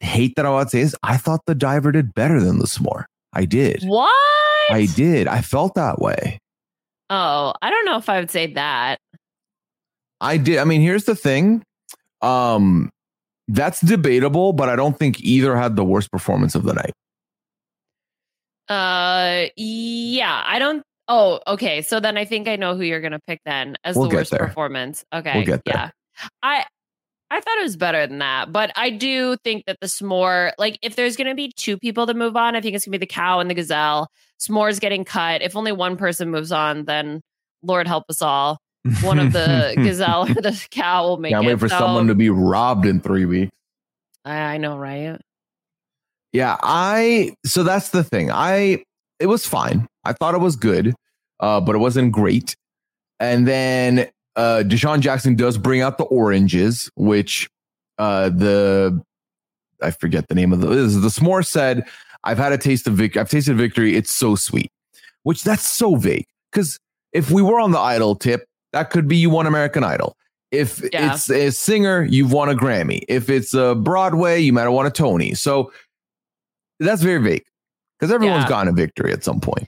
[0.00, 0.94] hate that I would say this.
[1.02, 3.04] I thought the diver did better than the S'more.
[3.32, 3.82] I did.
[3.84, 4.10] what
[4.70, 5.26] I did.
[5.28, 6.38] I felt that way.
[7.10, 8.98] oh i don't know if i would say that
[10.20, 10.58] I did.
[10.58, 11.62] I mean, here's the thing.
[12.22, 12.90] Um,
[13.46, 16.92] that's debatable, but I don't think either had the worst performance of the night.
[18.68, 23.20] uh yeah i don't oh okay so then i think i know who you're gonna
[23.26, 24.40] pick then as We'll the worst there.
[24.46, 25.74] performance okay We'll get there.
[25.74, 26.64] yeah i
[27.30, 30.78] I thought it was better than that, but I do think that the s'more, like
[30.80, 32.98] if there's going to be two people to move on, I think it's going to
[32.98, 34.08] be the cow and the gazelle.
[34.40, 35.42] S'more's getting cut.
[35.42, 37.20] If only one person moves on, then
[37.62, 38.56] Lord help us all.
[39.02, 41.34] One of the gazelle or the cow will make it.
[41.34, 41.48] Can't it.
[41.48, 43.52] wait for So- someone to be robbed in three weeks.
[44.24, 45.18] I, I know, right?
[46.32, 48.30] Yeah, I so that's the thing.
[48.30, 48.84] I
[49.20, 49.86] it was fine.
[50.08, 50.94] I thought it was good,
[51.40, 52.56] uh, but it wasn't great.
[53.20, 57.48] And then uh DeSean Jackson does bring out the oranges, which
[57.98, 59.00] uh the
[59.82, 61.84] I forget the name of the the s'more said,
[62.24, 63.20] I've had a taste of victory.
[63.20, 63.96] I've tasted victory.
[63.96, 64.70] It's so sweet.
[65.24, 66.26] Which that's so vague.
[66.50, 66.78] Because
[67.12, 70.16] if we were on the idol tip, that could be you won American Idol.
[70.50, 71.12] If Yeah.
[71.14, 73.02] it's a singer, you've won a Grammy.
[73.08, 75.34] If it's a Broadway, you might have won a Tony.
[75.34, 75.72] So
[76.80, 77.44] that's very vague
[77.98, 78.48] because everyone's Yeah.
[78.48, 79.66] gotten a victory at some point.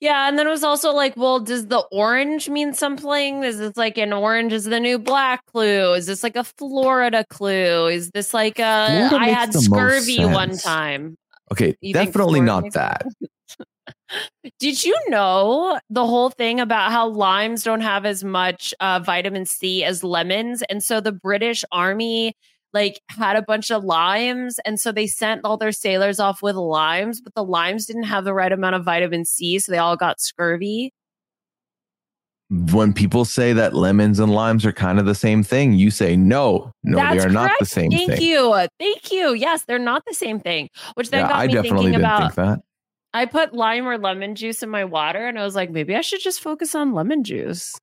[0.00, 3.42] Yeah, and then it was also like, well, does the orange mean something?
[3.42, 5.92] Is this like an orange is the new black clue?
[5.94, 7.88] Is this like a Florida clue?
[7.88, 10.62] Is this like a Florida I makes had the most scurvy one sense.
[10.62, 11.18] time?
[11.50, 13.06] Okay, You think definitely Florida not makes that.
[14.58, 19.46] Did you know the whole thing about how limes don't have as much uh, vitamin
[19.46, 20.62] C as lemons?
[20.70, 22.36] And so the British Army
[22.72, 26.56] like had a bunch of limes and so they sent all their sailors off with
[26.56, 29.96] limes but the limes didn't have the right amount of vitamin c so they all
[29.96, 30.92] got scurvy
[32.50, 36.16] when people say that lemons and limes are kind of the same thing, you say
[36.16, 37.34] no, no, That's they are correct.
[37.34, 38.22] not the same thank thing.
[38.22, 41.60] you thank you yes they're not the same thing which then yeah, got I me
[41.60, 42.60] thinking about think that.
[43.12, 46.00] i put lime or lemon juice in my water and i was like maybe i
[46.00, 47.74] should just focus on lemon juice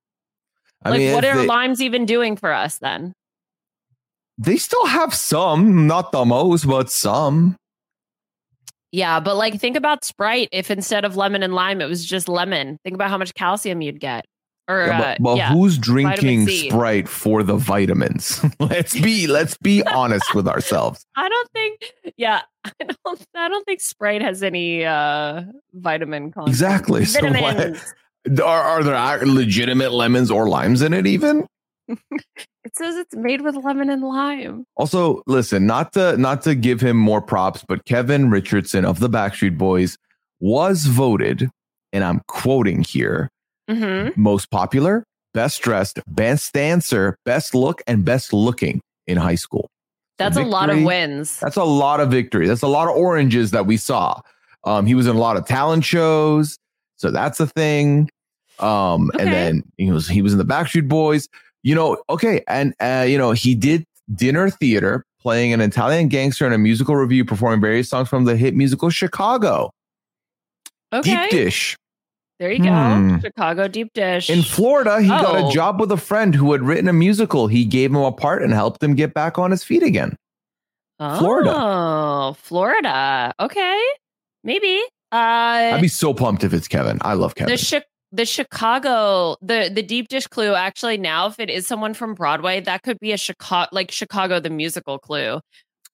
[0.83, 3.13] I like mean, what are they, limes even doing for us then
[4.37, 7.55] they still have some, not the most, but some.
[8.91, 12.29] yeah but like think about sprite if instead of lemon and lime it was just
[12.29, 14.25] lemon think about how much calcium you'd get
[14.67, 15.53] or Yeah, uh, but but yeah.
[15.53, 18.43] who's drinking Sprite for the vitamins?
[18.59, 21.05] let's be let's be honest with ourselves.
[21.15, 21.93] I don't think.
[22.17, 23.25] Yeah, I don't.
[23.35, 26.49] I don't think Sprite has any uh vitamin content.
[26.49, 27.05] Exactly.
[27.05, 27.77] So what?
[28.43, 31.45] Are, are there legitimate lemons or limes in it even?
[31.87, 34.65] It says it's made with lemon and lime.
[34.75, 39.09] Also, listen, not to not to give him more props, but Kevin Richardson of the
[39.09, 39.97] Backstreet Boys
[40.39, 41.49] was voted,
[41.93, 43.29] and I'm quoting here,
[43.69, 44.19] Mm-hmm.
[44.21, 49.67] most popular, best dressed, best dancer, best look, and best looking in high school.
[50.17, 51.39] That's a lot of wins.
[51.39, 52.47] That's a lot of victory.
[52.47, 54.21] That's a lot of oranges that we saw.
[54.65, 56.57] Um, he was in a lot of talent shows,
[56.97, 58.09] so that's a thing.
[58.59, 59.23] Um, Okay.
[59.23, 61.27] and then he was he was in the Backstreet Boys.
[61.65, 66.45] You know, okay, and uh, you know he did dinner theater, playing an Italian gangster
[66.45, 69.71] in a musical review, performing various songs from the hit musical Chicago.
[70.93, 71.75] Okay, Deep Dish
[72.37, 72.69] there you go.
[72.69, 73.19] Hmm.
[73.19, 74.29] Chicago deep dish.
[74.29, 75.01] in Florida.
[75.01, 75.47] He got Oh.
[75.49, 77.47] a job with a friend who had written a musical.
[77.47, 80.17] He gave him a part and helped him get back on his feet again.
[80.99, 81.53] Florida.
[81.55, 83.33] Oh, Florida.
[83.39, 83.81] Okay,
[84.43, 84.81] maybe.
[85.13, 86.97] Uh, I'd be so pumped if it's Kevin.
[87.01, 87.55] I love Kevin.
[87.55, 87.85] the Chi-
[88.15, 92.61] the Chicago the the deep dish clue actually now if it is someone from Broadway
[92.61, 95.39] that could be a Chicago like Chicago the musical clue.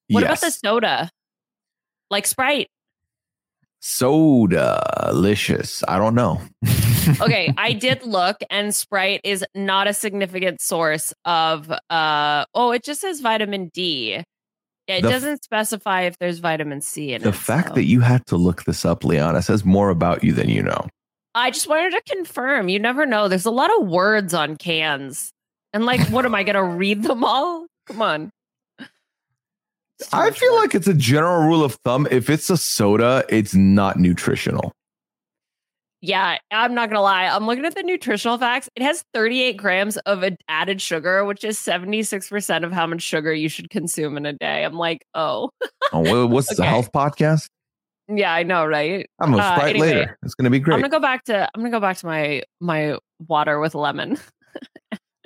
[0.09, 1.09] What about the soda?
[2.09, 2.67] Like Sprite.
[3.79, 6.39] soda licious i don't know
[7.19, 12.83] Okay, I did look and Sprite is not a significant source of uh oh, it
[12.83, 14.23] just says vitamin D.
[14.87, 17.31] It The doesn't specify if there's vitamin C in the it.
[17.31, 17.73] The fact so.
[17.75, 20.87] that you had to look this up liana says more about you than you know
[21.33, 22.67] I just wanted to confirm.
[22.69, 23.27] You never know.
[23.27, 25.31] There's a lot of words on cans.
[25.73, 27.67] And like, what am I gonna read them all?
[27.87, 28.29] Come on.
[30.11, 30.61] I feel work.
[30.61, 34.71] like it's a general rule of thumb if it's a soda it's not nutritional
[36.01, 37.25] Yeah, I'm not gonna lie.
[37.27, 38.67] I'm looking at the nutritional facts.
[38.75, 43.31] It has 38 grams of a- added sugar, which is 76% of how much sugar
[43.31, 44.63] you should consume in a day.
[44.65, 45.51] I'm like, oh,
[45.93, 46.69] oh what's this, a Okay.
[46.69, 47.45] health podcast
[48.17, 49.07] yeah, I know, right?
[49.19, 50.75] i'm gonna Uh, sprite anyway, later it's gonna be great.
[50.75, 52.97] I'm gonna go back to I'm gonna go back to my my
[53.27, 54.17] water with lemon.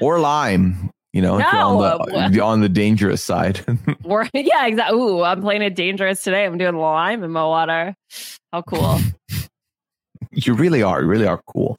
[0.02, 3.62] or lime you know No, on the, on the dangerous side
[4.04, 4.98] Or yeah, exactly.
[5.00, 6.46] Ooh, I'm playing it dangerous today.
[6.46, 7.96] I'm doing lime in my water.
[8.52, 9.00] How cool!
[10.32, 11.78] you really are you really are cool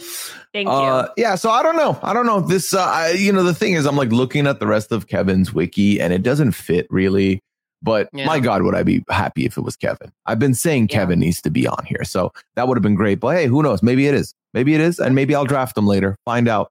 [0.54, 1.98] Thank you Uh, yeah, so I don't know.
[2.02, 2.40] I don't know.
[2.40, 5.06] This, uh, I, you know, the thing is, I'm like looking at the rest of
[5.06, 7.42] Kevin's wiki, and it doesn't fit really.
[7.86, 8.26] But Yeah.
[8.26, 10.12] my God, would I be happy if it was Kevin?
[10.26, 10.98] I've been saying Yeah.
[10.98, 13.20] Kevin needs to be on here, so that would have been great.
[13.20, 13.82] But hey, who knows?
[13.82, 14.34] Maybe it is.
[14.52, 16.16] Maybe it is, and maybe I'll draft him later.
[16.26, 16.70] Find out.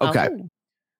[0.00, 0.28] Okay.
[0.32, 0.48] Oh,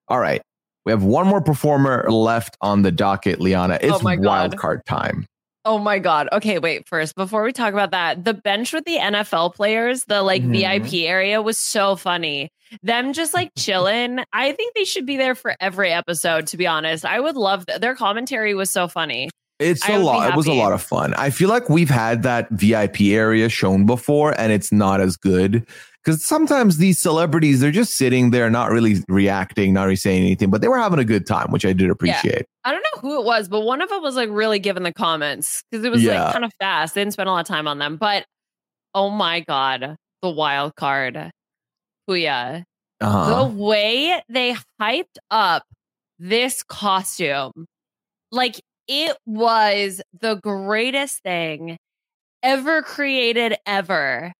[0.07, 0.41] All right.
[0.85, 3.79] We have one more performer left on the docket, Liana.
[3.81, 5.25] It's Oh wild card time.
[5.67, 6.29] Oh my god.
[6.31, 6.87] Okay, wait.
[6.87, 10.51] First, before we talk about that, the bench with the NFL players, the like Mhm.
[10.51, 12.49] VIP area was so funny.
[12.83, 14.19] Them just like chilling.
[14.31, 16.45] I think they should be there for every episode.
[16.47, 19.31] To be honest, I would love th- their commentary was so funny.
[19.59, 20.29] It's I a lot.
[20.29, 21.13] It was a lot of fun.
[21.13, 25.65] I feel like we've had that VIP area shown before, and it's not as good
[26.03, 30.49] because sometimes these celebrities they're just sitting there, not really reacting, not really saying anything,
[30.49, 32.45] but they were having a good time, which I did appreciate.
[32.65, 34.93] I don't know who it was, but one of them was like really giving the
[34.93, 36.25] comments because it was Yeah.
[36.25, 36.93] like kind of fast.
[36.93, 38.25] They didn't spend a lot of time on them, but
[38.93, 41.31] oh my god, the wild card.
[42.09, 42.63] Pooya.
[43.01, 43.43] Uh-huh.
[43.43, 45.63] the way they hyped up
[46.17, 47.51] this costume,
[48.31, 51.77] like it was the greatest thing
[52.43, 54.31] ever created ever.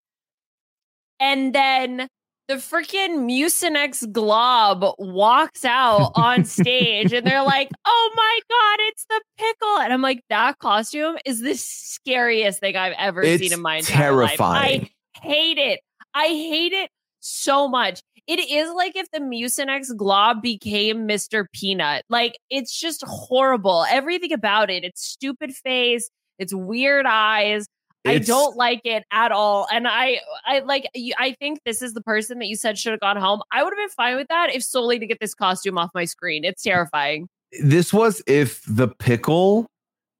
[1.19, 2.07] And then
[2.47, 9.05] the freaking Mucinex glob walks out on stage and they're like, oh my God, it's
[9.09, 9.77] the pickle.
[9.79, 13.77] And I'm like, that costume is the scariest thing I've ever It's seen in my
[13.77, 14.37] entire life.
[14.37, 14.89] terrifying.
[15.15, 15.79] I hate it.
[16.13, 18.01] I hate it so much.
[18.27, 21.45] It is like if the Mucinex glob became Mr.
[21.53, 22.05] Peanut.
[22.09, 23.85] Like it's just horrible.
[23.89, 24.83] Everything about it.
[24.83, 26.09] It's stupid face.
[26.39, 27.67] It's weird eyes.
[28.07, 29.67] I don't like it at all.
[29.71, 32.99] And I, I like, I think this is the person that you said should have
[32.99, 33.41] gone home.
[33.51, 36.05] I would have been fine with that if solely to get this costume off my
[36.05, 36.43] screen.
[36.43, 37.27] It's terrifying.
[37.63, 39.67] This was if the pickle,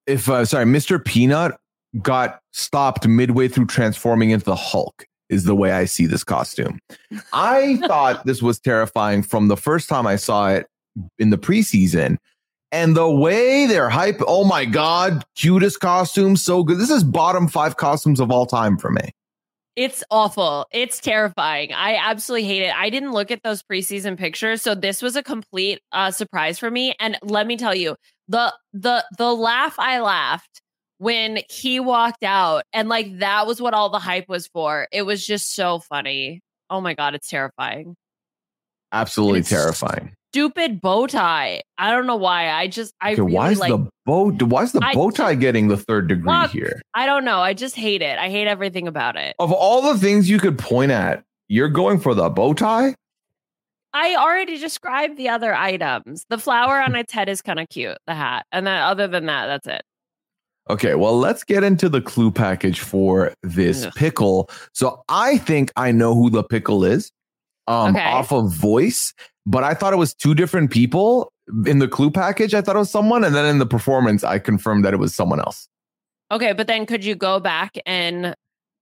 [0.08, 1.04] if uh, sorry, Mr.
[1.04, 1.58] Peanut
[2.02, 5.06] got stopped midway through transforming into the Hulk.
[5.30, 6.80] Is the way I see this costume.
[7.34, 10.68] I thought this was terrifying from the first time I saw it
[11.18, 12.18] in the preseason.
[12.72, 16.78] And the way they're hype, oh my God, cutest costume, so good.
[16.78, 19.14] This is bottom five costumes of all time for me.
[19.76, 20.68] It's awful.
[20.72, 21.74] It's terrifying.
[21.74, 22.76] I absolutely hate it.
[22.76, 26.72] I didn't look at those preseason pictures, so this was a complete uh, surprise for
[26.72, 26.96] me.
[27.00, 27.96] And let me tell you,
[28.28, 30.62] the the the laugh I laughed
[30.98, 34.88] when he walked out, and like that was what all the hype was for.
[34.92, 36.42] It was just so funny.
[36.70, 37.96] Oh my god, it's terrifying.
[38.92, 40.14] Absolutely It's- terrifying.
[40.34, 41.62] Stupid bow tie.
[41.78, 42.50] I don't know why.
[42.50, 43.70] I just I Okay, really why is like.
[43.70, 44.32] the bow?
[44.32, 46.82] Why is the I bow tie getting the third degree Look, here?
[46.94, 47.40] I don't know.
[47.40, 48.20] I just hate it.
[48.20, 49.36] I hate everything about it.
[49.40, 52.96] Of all the things you could point at, you're going for the bow tie.
[53.94, 56.26] I already described the other items.
[56.28, 58.46] The flower on its head is kind of cute, the hat.
[58.52, 59.84] And then other than that, that's it.
[60.70, 63.94] Okay, well, let's get into the clue package for this Ugh.
[63.96, 64.50] pickle.
[64.74, 67.12] So I think I know who the pickle is
[67.68, 68.04] um, Okay.
[68.06, 69.14] off of voice,
[69.46, 71.32] but I thought it was two different people
[71.68, 72.56] in the clue package.
[72.56, 75.14] I thought it was someone, and then in the performance, I confirmed that it was
[75.16, 75.68] someone else.
[76.32, 78.34] Okay, but then could you go back and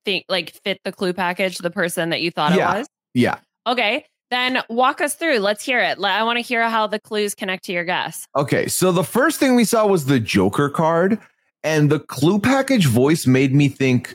[0.06, 2.76] think like fit the clue package the person that you thought Yeah.
[2.76, 2.88] it was?
[3.14, 3.40] Yeah.
[3.68, 5.40] Okay, then walk us through.
[5.40, 6.00] Let's hear it.
[6.02, 8.26] I want to hear how the clues connect to your guess.
[8.38, 11.20] Okay, so the first thing we saw was the Joker card,
[11.64, 14.14] and the clue package voice made me think.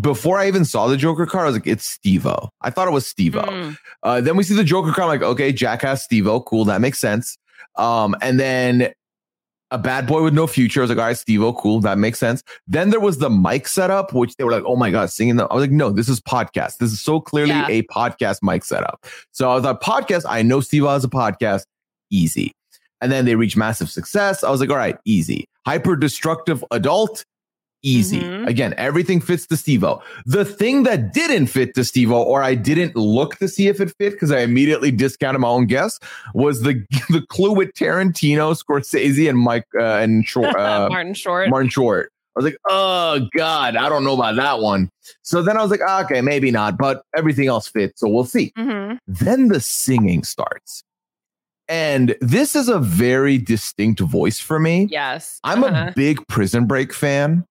[0.00, 2.90] Before I even saw the Joker card, I was like, "It's Steve-O." I thought it
[2.90, 3.42] was Steve-O.
[3.42, 5.02] Mm, Uh, then we see the Joker card.
[5.02, 7.38] I'm like, okay, Jackass Steve-O, cool, that makes sense.
[7.76, 8.92] Um, and then
[9.70, 10.80] a bad boy with no future.
[10.80, 12.42] I was like, all right, Steve-O, cool, that makes sense.
[12.66, 15.36] Then there was the mic setup, which they were like, oh my god, singing.
[15.36, 16.78] The, I was like, no, this is podcast.
[16.78, 17.68] This is so clearly Yeah.
[17.68, 19.04] a podcast mic setup.
[19.30, 20.24] So I was like, podcast.
[20.28, 21.66] I know Steve-O has a podcast,
[22.10, 22.52] easy.
[23.04, 24.42] And then they reach massive success.
[24.42, 25.44] I was like, all right, easy.
[25.66, 27.22] Hyper destructive adult.
[27.82, 28.20] Easy.
[28.20, 28.46] Mhm.
[28.48, 30.00] Again, everything fits to Steve-O.
[30.24, 33.92] The thing that didn't fit to Steve-O, or I didn't look to see if it
[33.98, 36.00] fit because I immediately discounted my own guess,
[36.32, 41.50] was the the clue with Tarantino, Scorsese, and Mike uh, and Short, uh, Martin Short.
[41.50, 42.10] Martin Short.
[42.34, 44.88] I was like, oh God, I don't know about that one.
[45.20, 48.24] So then I was like, ah, okay, maybe not, but everything else fits, so we'll
[48.24, 48.50] see.
[48.56, 48.96] Mhm.
[49.06, 50.82] Then the singing starts.
[51.68, 54.86] And this is a very distinct voice for me.
[54.90, 55.40] Yes.
[55.44, 55.88] I'm Uh-huh.
[55.88, 57.44] a big Prison Break fan.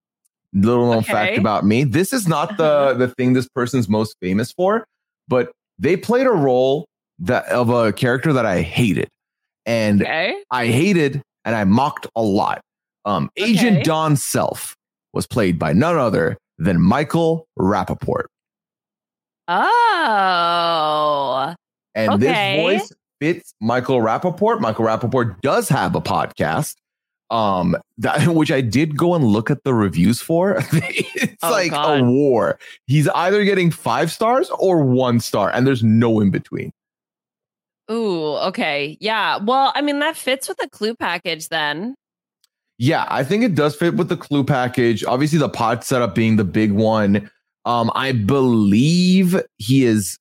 [0.53, 1.83] Little known fact about me.
[1.83, 2.93] This is not the Uh-huh.
[2.99, 4.85] the thing this person's most famous for,
[5.27, 6.85] but they played a role
[7.19, 9.09] that of a character that I hated,
[9.65, 10.35] and okay.
[10.51, 12.61] I hated and I mocked a lot.
[13.05, 13.83] Um, Agent Okay.
[13.83, 14.75] Don Self
[15.13, 18.25] was played by none other than Michael Rapaport,
[19.47, 21.55] Oh.
[21.95, 22.19] and Okay.
[22.19, 22.91] this voice
[23.23, 24.59] fits Michael Rapaport.
[24.59, 26.75] Michael Rapaport does have a podcast.
[27.29, 30.57] Um, that which I did go and look at the reviews for.
[30.73, 32.01] it's Oh, like God.
[32.01, 32.59] a war.
[32.85, 36.71] He's either getting five stars or one star, and there's no in between.
[37.91, 38.97] Ooh, okay.
[38.99, 39.37] Yeah.
[39.37, 41.95] Well, I mean, that fits with the clue package then.
[42.77, 45.03] Yeah, I think it does fit with the clue package.
[45.05, 47.29] Obviously, the pod setup being the big one.
[47.65, 50.17] Um, I believe he is.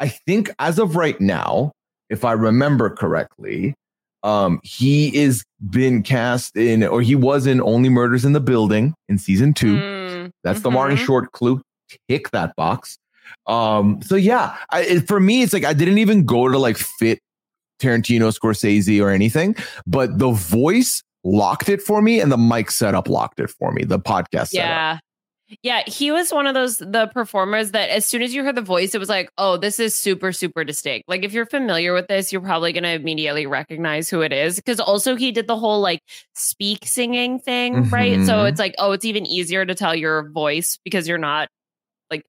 [0.00, 1.72] I think as of right now,
[2.10, 3.74] if I remember correctly,
[4.22, 8.94] um, he is been cast in, or he was in Only Murders in the Building
[9.08, 9.76] in season two.
[9.76, 10.96] Mm, That's the Martin.
[10.96, 11.60] Short clue.
[12.08, 12.98] Tick that box.
[13.46, 16.76] Um, so yeah, I, it, for me, it's like I didn't even go to like
[16.76, 17.20] fit
[17.80, 19.54] Tarantino, Scorsese, or anything,
[19.86, 23.84] but the voice locked it for me, and the mic setup locked it for me.
[23.84, 25.00] The podcast setup.
[25.62, 25.82] Yeah.
[25.86, 28.94] He was one of those the performers that as soon as you heard the voice,
[28.94, 31.08] it was like, oh, this is super, super distinct.
[31.08, 34.60] Like if you're familiar with this, you're probably gonna immediately recognize who it is.
[34.66, 36.00] Cause also he did the whole like
[36.34, 38.24] speak singing thing, right?
[38.26, 38.48] So Mhm.
[38.50, 41.48] it's like, oh, it's even easier to tell your voice because you're not
[42.10, 42.24] like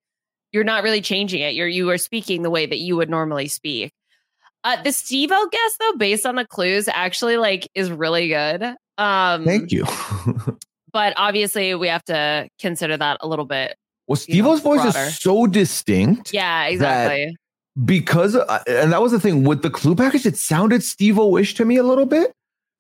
[0.52, 1.56] you're not really changing it.
[1.56, 3.92] You're you are speaking the way that you would normally speak.
[4.64, 8.64] Uh the Steve-O guess though, based on the clues, actually like is really good.
[9.00, 9.86] Um Thank you.
[10.92, 13.76] but obviously we have to consider that a little bit.
[14.08, 15.00] well, You know, Steve-O's voice broader.
[15.08, 17.36] is so distinct Yeah, exactly.
[17.86, 20.26] because, uh, and that was the thing with the clue package.
[20.26, 22.32] It sounded Steve-O-ish to me a little bit.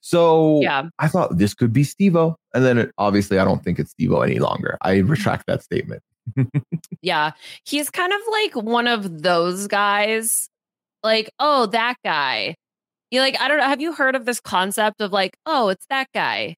[0.01, 0.84] So yeah.
[0.99, 4.22] I thought this could be Steve-O, and then it, obviously I don't think it's Steve-O
[4.22, 4.78] any longer.
[4.82, 6.01] I retract that statement.
[7.01, 7.32] Yeah.
[7.66, 10.49] He's kind of like one of those guys.
[11.03, 12.55] Like, oh, that guy.
[13.12, 13.64] You like, I don't know.
[13.66, 16.55] Have you heard of this concept of like, oh, it's that guy?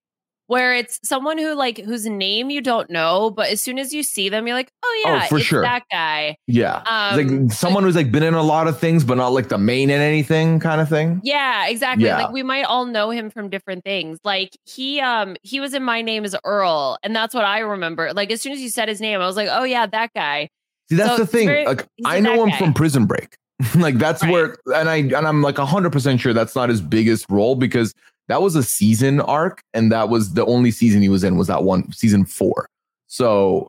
[0.49, 4.01] Where it's someone who like whose name you don't know, but as soon as you
[4.01, 5.61] see them, you're like, oh yeah, Oh, yeah, for it's sure.
[5.61, 6.35] that guy.
[6.47, 6.81] Yeah.
[6.87, 9.59] Um, like someone who's like been in a lot of things, but not like the
[9.59, 11.21] main in anything kind of thing.
[11.23, 12.05] Yeah, exactly.
[12.05, 12.23] Yeah.
[12.23, 14.17] Like we might all know him from different things.
[14.23, 18.11] Like he um he was in My Name is Earl, and that's what I remember.
[18.13, 20.49] Like as soon as you said his name, I was like, oh yeah, that guy.
[20.89, 21.47] See, that's So the thing.
[21.47, 22.57] very- like I know him guy.
[22.57, 23.35] from Prison Break.
[23.75, 24.31] like that's Right.
[24.31, 27.93] where and I and I'm like hundred percent sure that's not his biggest role because
[28.29, 31.47] that was a season arc and that was the only season he was in was
[31.47, 32.69] that one season four.
[33.07, 33.67] So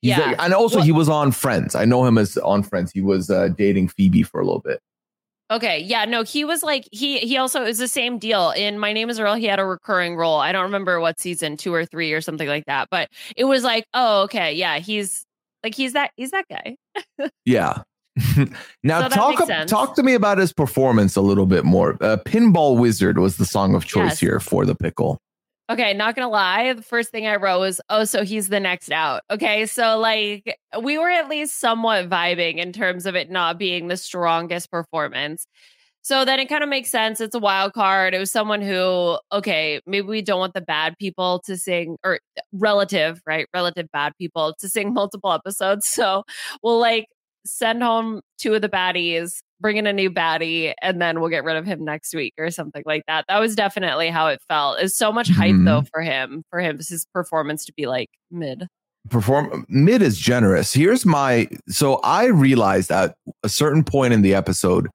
[0.00, 0.30] he's Yeah.
[0.30, 1.74] like- and also Well- he was on Friends.
[1.76, 2.90] I know him as on Friends.
[2.92, 4.80] He was uh, dating Phoebe for a little bit.
[5.50, 8.52] Okay, yeah, no, he was like he he also is the same deal.
[8.52, 10.38] In My Name is Earl, he had a recurring role.
[10.40, 12.88] I don't remember what season, two or three or something like that.
[12.90, 15.26] But it was like, oh, okay, yeah, he's
[15.62, 16.76] like he's that he's that guy.
[17.44, 17.82] Yeah.
[18.82, 21.96] now So talk talk to me about his performance a little bit more.
[22.00, 24.20] Uh, Pinball Wizard was the song of choice Yes.
[24.20, 25.18] here for the pickle.
[25.70, 26.74] Okay, not gonna lie.
[26.74, 29.22] The first thing I wrote was, oh, so he's the next out.
[29.30, 33.88] Okay, so like we were at least somewhat vibing in terms of it not being
[33.88, 35.46] the strongest performance.
[36.04, 37.20] So then it kind of makes sense.
[37.20, 38.12] It's a wild card.
[38.12, 42.18] It was someone who, okay, maybe we don't want the bad people to sing or
[42.52, 43.46] relative, right?
[43.54, 45.86] Relative bad people to sing multiple episodes.
[46.02, 46.24] So
[46.62, 47.06] we'll like
[47.44, 51.44] send home two of the baddies, bring in a new baddie, and then we'll get
[51.44, 53.24] rid of him next week or something like that.
[53.28, 54.78] That was definitely how it felt.
[54.80, 55.64] It's so much hype Mhm.
[55.64, 58.66] though for him, for him, his performance to be like mid.
[59.10, 60.72] perform mid is generous.
[60.72, 64.88] Here's my so I realized at a certain point in the episode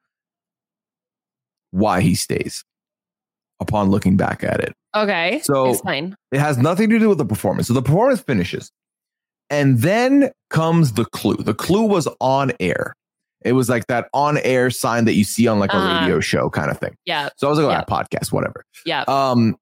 [1.72, 2.64] why he stays
[3.60, 4.74] upon looking back at it.
[4.96, 5.42] Okay.
[5.44, 6.16] So- explain.
[6.32, 7.68] It has nothing to do with the performance.
[7.68, 8.72] So the performance finishes.
[9.50, 11.36] And then comes the clue.
[11.38, 12.94] The clue was on air.
[13.46, 16.02] It was like that on air sign that you see on like a Uh-huh.
[16.02, 16.96] radio show kind of thing.
[17.06, 17.30] Yeah.
[17.38, 17.84] So I was like, oh, Yeah.
[18.04, 18.64] podcast, whatever.
[18.86, 19.04] Yeah.
[19.08, 19.56] Um,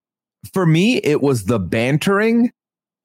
[0.54, 2.52] for me, it was the bantering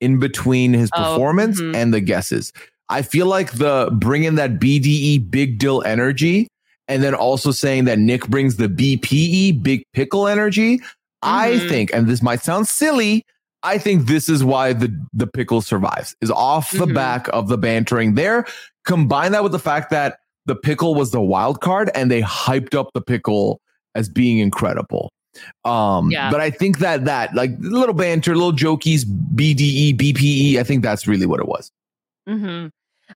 [0.00, 1.74] in between his Oh, performance mhm.
[1.76, 2.52] and the guesses.
[2.88, 6.48] I feel like the bringing that BDE big deal energy,
[6.88, 10.80] and then also saying that Nick brings the BPE big pickle energy.
[11.22, 11.68] I Mhm.
[11.68, 13.24] think, and this might sound silly,
[13.62, 16.94] I think this is why the the pickle survives is off the Mhm.
[16.94, 18.46] back of the bantering there.
[18.84, 22.74] Combine that with the fact that the pickle was the wild card, and they hyped
[22.74, 23.60] up the pickle
[23.94, 25.10] as being incredible.
[25.64, 26.30] Um, Yeah.
[26.30, 29.04] but I think that that like little banter, little jokies,
[29.34, 31.70] BDE, BPE, I think that's really what it was.
[32.26, 32.66] hmm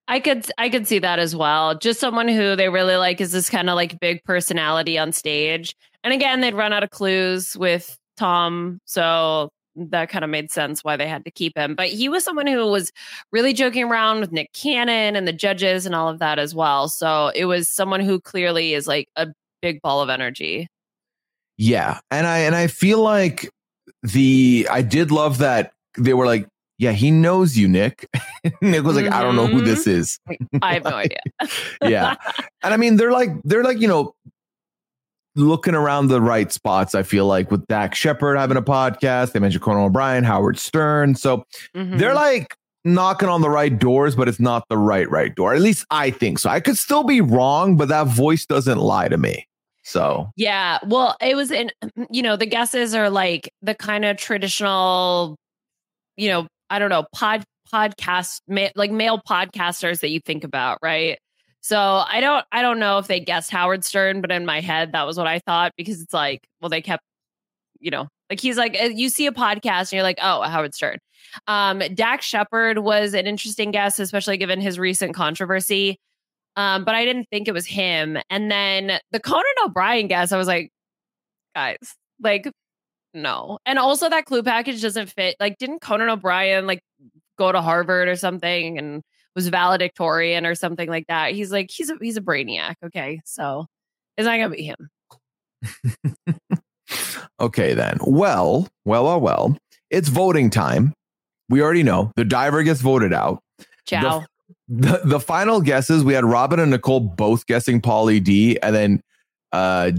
[0.09, 1.77] I could I could see that as well.
[1.79, 5.75] Just someone who they really like is this kind of like big personality on stage.
[6.03, 10.83] And again, they'd run out of clues with Tom, so that kind of made sense
[10.85, 11.75] why they had to keep him.
[11.75, 12.93] But he was someone who was
[13.33, 16.89] really joking around with Nick Cannon and the judges and all of that as well.
[16.89, 19.29] So it was someone who clearly is like a
[19.63, 20.69] big ball of energy.
[21.57, 22.01] Yeah.
[22.11, 23.49] And I and I feel like
[24.03, 26.47] the I did love that they were like,
[26.79, 28.09] Yeah, he knows you, Nick.
[28.61, 29.65] Nick was like, I don't know who Mhm.
[29.65, 30.19] this is.
[30.63, 31.19] I have no idea.
[31.83, 32.17] Yeah.
[32.63, 34.15] And I mean, they're like, they're like, you know,
[35.37, 39.33] looking around the right spots, I feel like with Dax Shepard having a podcast.
[39.33, 41.15] They mentioned Conan O'Brien, Howard Stern.
[41.15, 41.99] So Mhm.
[41.99, 42.55] they're like
[42.85, 45.55] knocking on the right doors, but it's not the right, right door.
[45.55, 46.51] At least I think so.
[46.51, 49.47] I could still be wrong, but that voice doesn't lie to me.
[49.83, 50.79] So Yeah.
[50.87, 51.71] Well, it was in,
[52.11, 55.37] you know, the guesses are like the kind of traditional,
[56.17, 60.79] you know, I don't know, pod podcast, ma- like male podcasters that you think about,
[60.83, 61.19] right?
[61.65, 64.93] So I don't, I don't know if they guessed Howard Stern, but in my head,
[64.93, 67.03] that was what I thought because it's like, well, they kept,
[67.81, 70.75] you know, like he's like, uh, you see a podcast and you're like, oh, Howard
[70.75, 70.99] Stern.
[71.47, 75.97] Um, Dax Shepard was an interesting guess, especially given his recent controversy.
[76.55, 78.19] Um, but I didn't think it was him.
[78.29, 80.71] And then the Conan O'Brien guess, I was like,
[81.55, 82.47] guys, like,
[83.15, 83.57] no.
[83.65, 85.37] And also that clue package doesn't fit.
[85.41, 86.83] Like, didn't Conan O'Brien like
[87.39, 89.03] go to Harvard or something and
[89.35, 91.33] was valedictorian or something like that?
[91.33, 92.75] He's like, he's a he's a brainiac.
[92.85, 93.21] Okay.
[93.25, 93.67] So
[94.17, 94.89] it's not gonna be him.
[97.41, 97.99] Okay, then.
[98.07, 99.59] Well, well, well, well.
[99.91, 100.95] It's voting time.
[101.49, 103.41] We already know the diver gets voted out.
[103.87, 104.25] Ciao.
[104.69, 109.01] The, the final guesses we had Robin and Nicole both guessing Pauly D, and then
[109.53, 109.91] uh,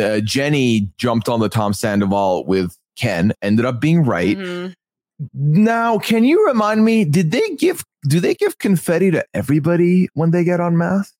[0.00, 3.32] uh, Jenny jumped on the Tom Sandoval with Ken.
[3.42, 4.38] Ended up being right.
[4.38, 4.74] Mhm.
[5.34, 7.04] Now, can you remind me?
[7.04, 7.84] Did they give?
[8.08, 11.14] Do they give confetti to everybody when they get unmasked?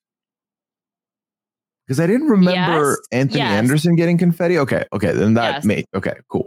[1.86, 2.98] Because I didn't remember Yes.
[3.12, 3.52] Anthony Yes.
[3.52, 4.58] Anderson getting confetti.
[4.58, 5.64] Okay, okay, then that Yes.
[5.64, 6.46] may okay, cool.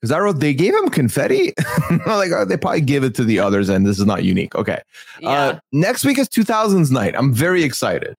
[0.00, 1.52] Because I wrote they gave him confetti.
[1.90, 4.54] I'm like oh, they probably give it to the others, and this is not unique.
[4.54, 4.80] Okay,
[5.20, 5.30] Yeah.
[5.30, 7.14] uh, next week is 2000s night.
[7.16, 8.14] I'm very excited.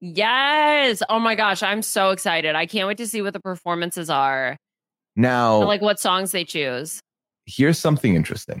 [0.00, 1.02] yes.
[1.08, 1.62] Oh my gosh.
[1.62, 2.54] I'm so excited.
[2.54, 4.56] I can't wait to see what the performances are.
[5.16, 7.00] Now, Like what songs they choose.
[7.46, 8.60] here's something interesting.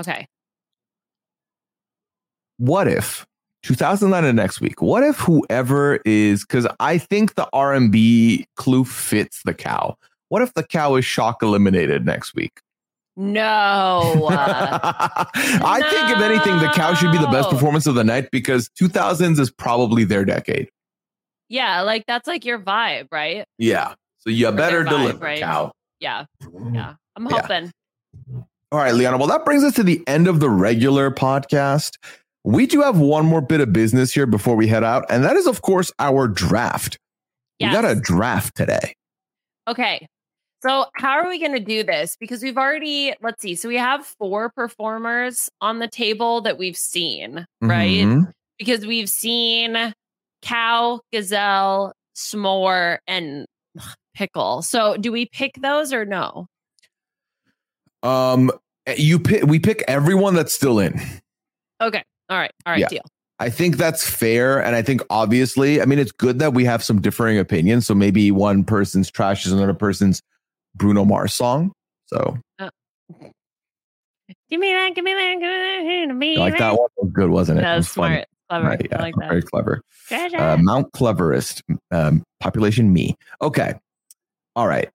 [0.00, 0.26] Okay.
[2.58, 3.26] What if
[3.62, 4.80] 2009 and next week?
[4.82, 9.96] What if whoever is because I think the R&B clue fits the cow.
[10.28, 12.60] What if the cow is shock eliminated next week?
[13.16, 14.26] No.
[14.30, 18.68] I think if anything, the cow should be the best performance of the night because
[18.80, 20.68] 2000s is probably their decade.
[21.48, 23.44] yeah, like that's like your vibe, right?
[23.58, 23.94] Yeah.
[24.18, 25.40] So you better vibe, deliver, right?
[25.40, 25.72] cow.
[26.00, 26.24] Yeah.
[26.72, 26.94] Yeah.
[27.16, 27.40] I'm Yeah.
[27.40, 27.70] hoping.
[28.72, 29.18] All right, Liana.
[29.18, 31.92] Well, that brings us to the end of the regular podcast.
[32.44, 35.36] We do have one more bit of business here before we head out, and that
[35.36, 36.98] is, of course, our draft.
[37.58, 37.74] Yes.
[37.74, 38.94] We got a draft today.
[39.66, 40.06] Okay.
[40.62, 42.16] So, how are we going to do this?
[42.18, 43.54] Because we've already, let's see.
[43.54, 48.04] So, we have four performers on the table that we've seen, right?
[48.04, 48.32] Mhm.
[48.58, 49.94] Because we've seen
[50.42, 53.46] Cow, Gazelle, S'more, and
[54.14, 54.62] Pickle.
[54.62, 56.46] So, do we pick those or no?
[58.02, 58.50] Um,
[58.96, 59.44] you pick.
[59.44, 61.00] We pick everyone that's still in.
[61.80, 62.04] Okay.
[62.30, 62.50] All right.
[62.66, 62.80] All right.
[62.80, 62.88] Yeah.
[62.88, 63.02] Deal.
[63.40, 66.84] I think that's fair, and I think obviously, I mean, it's good that we have
[66.84, 67.84] some differing opinions.
[67.86, 70.22] So maybe one person's trash is another person's
[70.76, 71.72] Bruno Mars song.
[72.06, 72.38] So
[74.50, 74.94] Give me that.
[74.94, 75.32] Give me that.
[75.32, 76.06] Give me that.
[76.08, 76.88] Give me like that one?
[76.96, 77.62] Was good, wasn't it?
[77.62, 78.10] That It was was fun.
[78.12, 78.24] smart.
[78.50, 78.68] Clever.
[78.68, 79.28] Right, yeah, I like that.
[79.30, 79.80] very clever.
[80.12, 83.16] Uh, Mount Cleverest, um, population me.
[83.40, 83.72] Okay,
[84.54, 84.90] all right.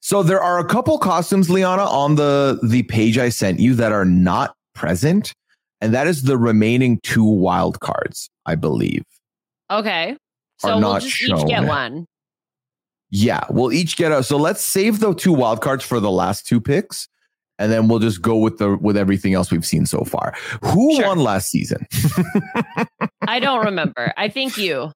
[0.00, 3.90] So there are a couple costumes, Liana, on the the page I sent you that
[3.92, 5.32] are not present,
[5.80, 9.04] and that is the remaining two wild cards, I believe.
[9.70, 10.16] okay.
[10.58, 12.04] So, we'll not just each get one.
[13.10, 14.22] Yeah, we'll each get a.
[14.22, 17.08] So let's save the two wild cards for the last two picks,
[17.58, 20.34] and then we'll just go with the with everything else we've seen so far.
[20.62, 21.06] Who Sure.
[21.06, 21.86] won last season?
[23.26, 24.12] I don't remember.
[24.16, 24.92] I think you.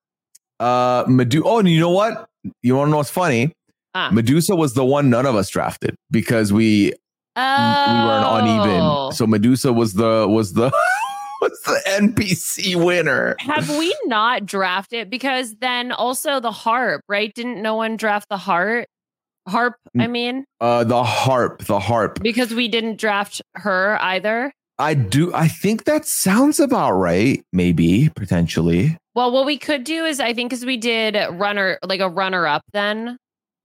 [0.60, 1.44] Uh, Medusa.
[1.46, 2.26] Oh, and you know what?
[2.62, 3.52] You want to know what's funny?
[3.94, 4.10] Ah.
[4.12, 6.92] Medusa was the one none of us drafted because we
[7.36, 7.92] Oh.
[7.92, 9.12] we were an uneven.
[9.12, 10.70] So Medusa was the was the
[11.40, 13.36] was the NPC winner.
[13.40, 15.10] have we not drafted?
[15.10, 17.32] Because then also the harp, right?
[17.34, 18.86] Didn't no one draft the harp?
[19.46, 22.22] Harp, I mean, Uh, the harp, the harp.
[22.22, 24.50] because we didn't draft her either.
[24.78, 25.34] I do.
[25.34, 27.44] I think that sounds about right.
[27.52, 28.96] Maybe potentially.
[29.14, 32.46] Well, what we could do is I think because we did runner like a runner
[32.46, 33.18] up then.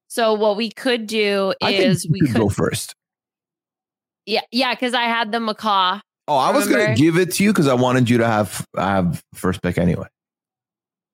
[0.09, 2.93] So what we could do is we could could go first.
[4.29, 5.99] Yeah yeah because I had the macaw.
[6.27, 9.23] Oh, I was gonna give it to you because I wanted you to have have
[9.33, 10.07] first pick anyway.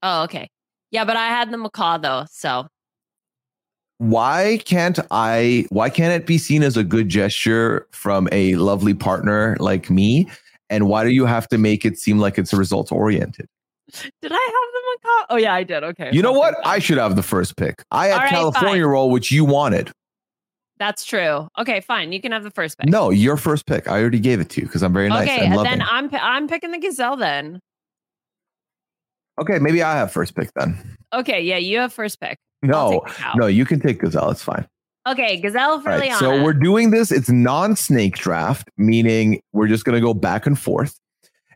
[0.03, 0.49] Oh okay
[0.91, 2.25] yeah, but I had the macaw though.
[2.31, 2.67] So
[3.97, 5.65] Why can't I?
[5.69, 10.27] Why can't it be seen as a good gesture from a lovely partner like me?
[10.69, 13.47] And why do you have to make it seem like it's a results oriented?
[14.21, 15.25] did I have the macaw?
[15.29, 15.83] Oh yeah, I did.
[15.83, 16.55] Okay, You know what?
[16.65, 17.83] I should have the first pick.
[17.91, 18.91] I had right, California fine.
[18.91, 19.91] roll, which you wanted.
[20.77, 21.47] That's true.
[21.57, 22.11] Okay, fine.
[22.11, 22.89] You can have the first pick.
[22.89, 23.87] No, your first pick.
[23.87, 26.47] I already gave it to you because I'm very nice okay, and then I'm I'm
[26.47, 27.59] picking the gazelle then.
[29.39, 30.97] okay, maybe I have first pick then.
[31.13, 32.37] Okay, yeah, you have first pick.
[32.61, 33.33] No, take the cow.
[33.35, 34.31] no, you can take Gazelle.
[34.31, 34.67] It's fine.
[35.07, 36.17] Okay, gazelle for right, Liana.
[36.17, 37.11] so we're doing this.
[37.11, 40.99] It's non-snake draft, meaning we're just going to go back and forth.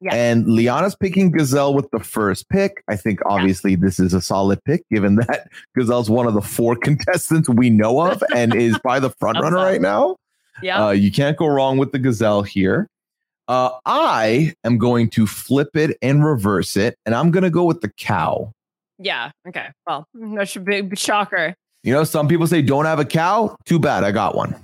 [0.02, 0.14] Yeah.
[0.16, 2.84] And Liana's picking Gazelle with the first pick.
[2.88, 6.76] I think obviously this is a solid pick, given that Gazelle's one of the four
[6.82, 10.16] contestants we know of and is by the front runner right now.
[10.62, 10.86] yeah.
[10.88, 12.88] Uh, you can't go wrong with the Gazelle here.
[13.50, 17.64] Uh, I am going to flip it and reverse it, and I'm going to go
[17.64, 18.52] with the cow.
[19.00, 19.32] yeah.
[19.48, 19.68] Okay.
[19.88, 21.56] Well, that's a big shocker.
[21.84, 23.56] You know, some people say don't have a cow.
[23.66, 24.56] Too bad, I got one.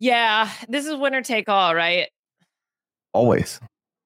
[0.00, 2.08] Yeah, this is winner take all, right?
[3.12, 3.60] Always.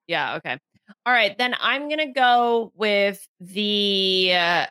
[0.06, 0.36] Yeah.
[0.36, 0.58] Okay.
[1.06, 1.36] All right.
[1.38, 4.32] Then I'm gonna go with the.
[4.34, 4.66] Uh,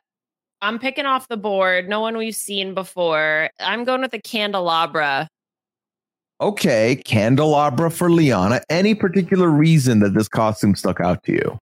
[0.61, 1.89] I'm picking off the board.
[1.89, 3.49] No one we've seen before.
[3.59, 5.27] I'm going with the candelabra.
[6.39, 8.61] Okay, candelabra for Liana.
[8.69, 11.57] Any particular reason that this costume stuck out to you?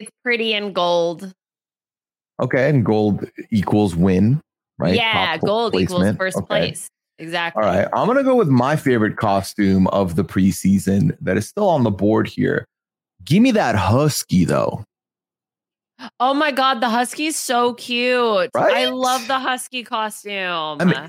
[0.00, 1.32] It's pretty in gold.
[2.40, 4.40] Okay, and gold equals win,
[4.78, 4.94] right?
[4.94, 6.46] Yeah, Top gold equals first Okay.
[6.46, 6.88] place.
[7.18, 7.62] Exactly.
[7.62, 11.68] All right, I'm gonna go with my favorite costume of the preseason that is still
[11.68, 12.66] on the board here.
[13.24, 14.84] Give me that husky though.
[16.20, 18.50] Oh my god, the husky's so cute.
[18.54, 20.78] I love the husky costume.
[20.80, 21.08] I mean,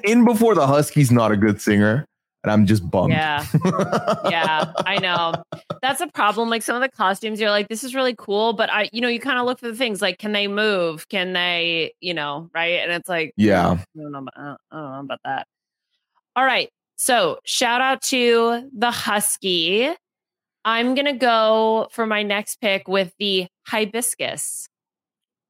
[0.04, 2.06] in before the husky's not a good singer,
[2.42, 3.12] and I'm just bummed.
[3.12, 3.44] yeah,
[4.30, 5.34] yeah, I know.
[5.82, 6.48] That's a problem.
[6.48, 9.08] Like some of the costumes, you're like, this is really cool, but I, you know,
[9.08, 11.08] you kind of look for the things like, can they move?
[11.08, 12.80] Can they, you know, right?
[12.82, 13.70] And it's like, yeah.
[13.72, 15.46] I don't know about, I don't- I don't know about that.
[16.36, 16.70] All right.
[16.96, 19.90] So shout out to the husky.
[20.64, 24.66] I'm gonna go for my next pick with the hibiscus.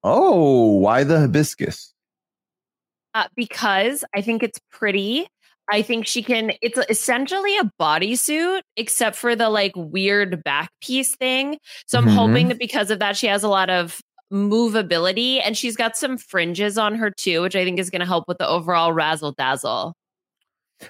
[0.03, 1.93] Oh, why the hibiscus?
[3.15, 5.27] uh, because I think it's pretty.
[5.69, 6.53] I think she can.
[6.63, 11.59] It's essentially a bodysuit, except for the like weird back piece thing.
[11.87, 12.15] So I'm Mhm.
[12.15, 14.01] hoping that because of that, she has a lot of
[14.33, 18.07] movability and she's got some fringes on her too, which I think is going to
[18.07, 19.95] help with the overall razzle dazzle.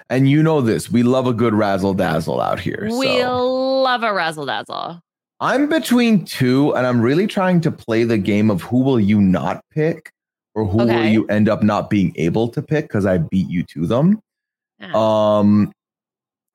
[0.09, 0.89] And you know this.
[0.89, 2.87] We love a good razzle dazzle out here.
[2.91, 3.81] We so.
[3.81, 5.01] love a razzle dazzle.
[5.39, 9.19] I'm between two, and I'm really trying to play the game of who will you
[9.19, 10.11] not pick
[10.53, 13.63] or who will you end up not being able to pick because I beat you
[13.63, 14.21] to them.
[14.79, 14.91] Yeah.
[14.93, 15.71] Um,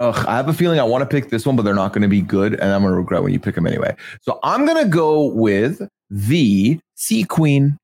[0.00, 2.02] ugh, I have a feeling I want to pick this one, but they're not going
[2.02, 3.96] to be good, and I'm going to regret when you pick them anyway.
[4.22, 7.78] So I'm going to go with the Sea Queen.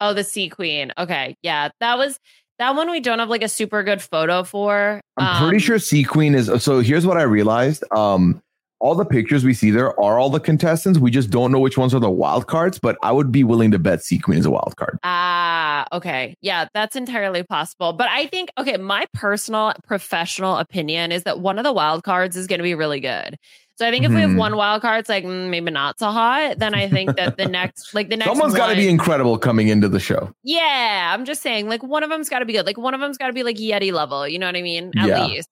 [0.00, 0.92] Oh, the Sea Queen.
[0.98, 1.36] Okay.
[1.42, 1.68] Yeah.
[1.80, 2.18] That was
[2.58, 5.00] that one we don't have like a super good photo for.
[5.16, 6.50] I'm pretty Um, sure Sea Queen is.
[6.62, 7.84] So here's what I realized.
[7.90, 8.40] Um,
[8.80, 10.98] all the pictures we see there are all the contestants.
[10.98, 13.70] We just don't know which ones are the wild cards, but I would be willing
[13.70, 14.98] to bet Sea Queen is a wild card.
[15.04, 16.34] Ah, okay.
[16.42, 17.94] Yeah, that's entirely possible.
[17.94, 22.36] But I think, okay, my personal professional opinion is that one of the wild cards
[22.36, 23.36] is going to be really good.
[23.76, 24.36] So I think if we have Mhm.
[24.36, 26.58] one wild card, it's like mm, maybe not so hot.
[26.58, 29.66] Then I think that the next, like the next, Someone's got to be incredible coming
[29.68, 30.30] into the show.
[30.44, 32.66] Yeah, I'm just saying, like one of them's got to be good.
[32.66, 34.28] Like one of them's got to be like Yeti level.
[34.28, 34.92] You know what I mean?
[34.96, 35.24] At Yeah.
[35.26, 35.48] least.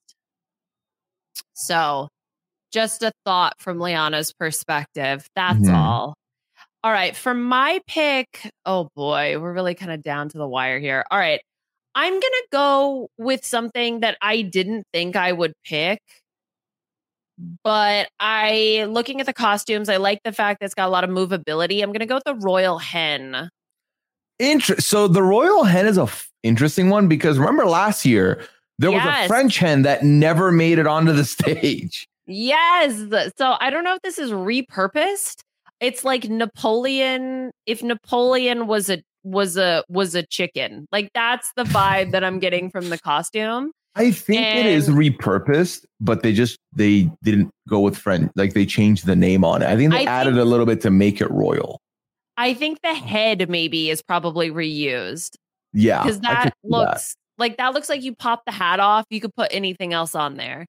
[1.55, 2.09] So,
[2.73, 5.27] just a thought from Liana's perspective.
[5.35, 5.75] That's Mhm.
[5.75, 6.15] all.
[6.85, 10.79] All right, for my pick, oh boy, we're really kind of down to the wire
[10.81, 11.05] here.
[11.11, 11.41] All right,
[11.95, 16.01] I'm gonna go with something that I didn't think I would pick.
[17.65, 21.05] But I, looking at the costumes, I like the fact that it's got a lot
[21.05, 21.83] of movability.
[21.83, 23.49] I'm going to go with the royal hen.
[24.39, 28.45] Inter- so the royal hen is a f- interesting one because remember last year
[28.79, 32.09] there was a French hen that never made it onto the stage.
[32.27, 33.05] Yes.
[33.37, 35.41] So I don't know if this is repurposed.
[35.81, 37.51] It's like Napoleon.
[37.67, 42.39] If Napoleon was a was a was a chicken, like that's the vibe that I'm
[42.39, 43.73] getting from the costume.
[43.95, 48.65] I think it is repurposed, but they just they didn't go with friend Like they
[48.65, 49.69] changed the name on it.
[49.69, 51.81] I think they I added think- a little bit to make it royal.
[52.39, 55.37] I think the head maybe is probably reused
[55.75, 59.05] Yeah, because that looks like that looks like you pop the hat off.
[59.11, 60.65] You could put anything else on there.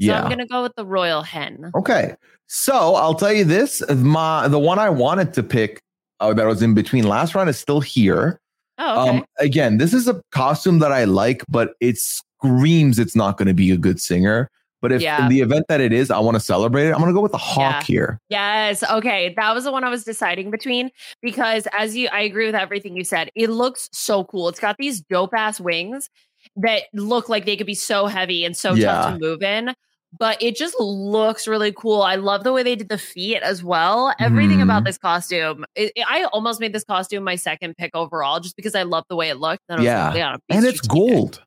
[0.00, 0.22] So yeah.
[0.22, 1.72] I'm gonna go with the royal hen.
[1.74, 2.14] Okay.
[2.46, 5.80] So I'll tell you this: my the one I wanted to pick
[6.20, 8.38] uh, that was in between last round is still here.
[8.78, 9.18] Oh, okay.
[9.18, 11.98] Um, again, this is a costume that I like, but it
[12.42, 14.50] screams it's not going to be a good singer.
[14.80, 15.22] But if Yeah.
[15.24, 16.92] in the event that it is, I want to celebrate it.
[16.92, 17.82] I'm going to go with the hawk Yeah.
[17.82, 18.20] here.
[18.28, 18.84] Yes.
[18.88, 19.34] Okay.
[19.36, 22.96] That was the one I was deciding between because as you I agree with everything
[22.96, 23.30] you said.
[23.34, 24.48] It looks so cool.
[24.48, 26.08] It's got these dope ass wings
[26.54, 28.92] that look like they could be so heavy and so Yeah.
[28.92, 29.74] tough to move in.
[30.16, 32.00] But it just looks really cool.
[32.02, 34.14] I love the way they did the feet as well.
[34.20, 34.86] Everything about Mhm.
[34.86, 35.66] this costume.
[35.74, 39.04] It, it- I almost made this costume my second pick overall just because I love
[39.10, 39.64] the way it looked.
[39.68, 40.04] Was Yeah.
[40.06, 40.14] like,
[40.48, 40.88] be And it's strategic.
[41.16, 41.42] gold.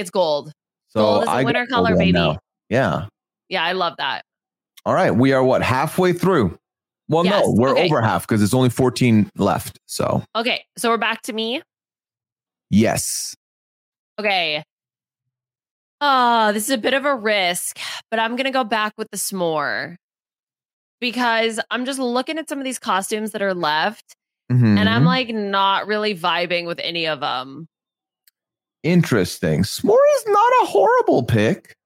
[0.00, 0.52] It's gold.
[0.88, 2.12] So Gold is a I winter color, baby.
[2.12, 2.38] now.
[2.68, 3.06] Yeah.
[3.48, 4.22] Yeah, I love that.
[4.86, 5.10] All right.
[5.12, 6.56] We are what halfway through.
[7.08, 7.84] Well, Yes, no, we're okay.
[7.86, 9.78] over half because it's only 14 left.
[9.86, 10.64] So Okay.
[10.78, 11.62] So we're back to me.
[12.70, 13.34] yes.
[14.18, 14.62] Okay.
[16.00, 17.78] Oh, this is a bit of a risk,
[18.10, 19.96] but I'm going to go back with the s'more
[21.00, 24.14] because I'm just looking at some of these costumes that are left
[24.48, 25.06] and I'm Mhm.
[25.06, 27.68] like not really vibing with any of them.
[28.82, 29.62] Interesting.
[29.62, 31.76] S'more is not a horrible pick.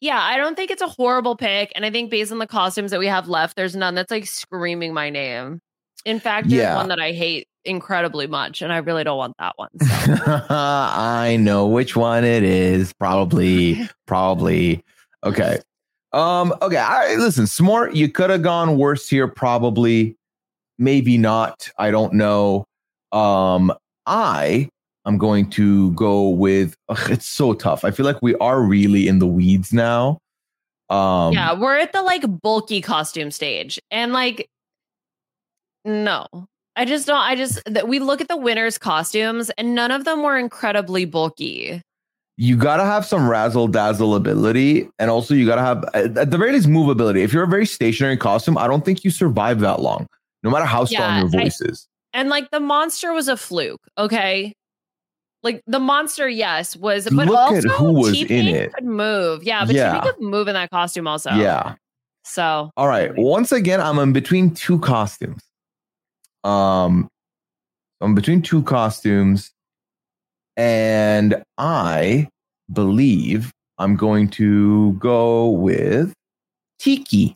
[0.00, 1.72] Yeah, I don't think it's a horrible pick.
[1.74, 4.26] And I think based on the costumes that we have left, there's none that's like
[4.26, 5.60] screaming my name.
[6.04, 6.76] In fact, there's Yeah.
[6.76, 9.68] one that I hate incredibly much, and I really don't want that one.
[9.80, 10.46] So.
[10.50, 12.92] I know which one it is.
[12.92, 14.84] Probably, probably.
[15.24, 15.58] Okay.
[16.12, 16.76] Um, okay.
[16.78, 20.16] I listen, Smart, you could have gone worse here, probably.
[20.78, 21.68] Maybe not.
[21.76, 22.64] I don't know.
[23.10, 23.72] Um,
[24.06, 24.68] I
[25.08, 27.84] am going to go with ugh, it's so tough.
[27.84, 30.18] I feel like we are really in the weeds now.
[30.90, 33.78] Um yeah, we're at the like bulky costume stage.
[33.90, 34.48] And like,
[35.84, 36.26] no,
[36.76, 37.20] I just don't.
[37.20, 41.04] I just, that we look at the winners' costumes and none of them were incredibly
[41.04, 41.82] bulky.
[42.36, 46.52] you gotta have some razzle dazzle ability, and also you gotta have at the very
[46.52, 47.18] least movability.
[47.22, 50.06] If you're a very stationary costume, I don't think you survive that long,
[50.42, 51.88] no matter how strong Yeah, your I- voice is.
[52.14, 53.82] And like the monster was a fluke.
[53.98, 54.54] Okay.
[55.42, 58.72] Like the monster, yes, was, but Look also who was T-Pain it.
[58.72, 59.44] could move.
[59.44, 59.92] Yeah, but Yeah.
[59.92, 61.30] T-Pain could move in that costume also.
[61.30, 61.76] Yeah.
[62.24, 63.16] So All right.
[63.16, 65.42] Once again, I'm in between two costumes.
[66.44, 67.08] Um,
[68.00, 69.50] I'm between two costumes,
[70.56, 72.28] and I
[72.72, 76.12] believe I'm going to go with
[76.78, 77.34] Tiki.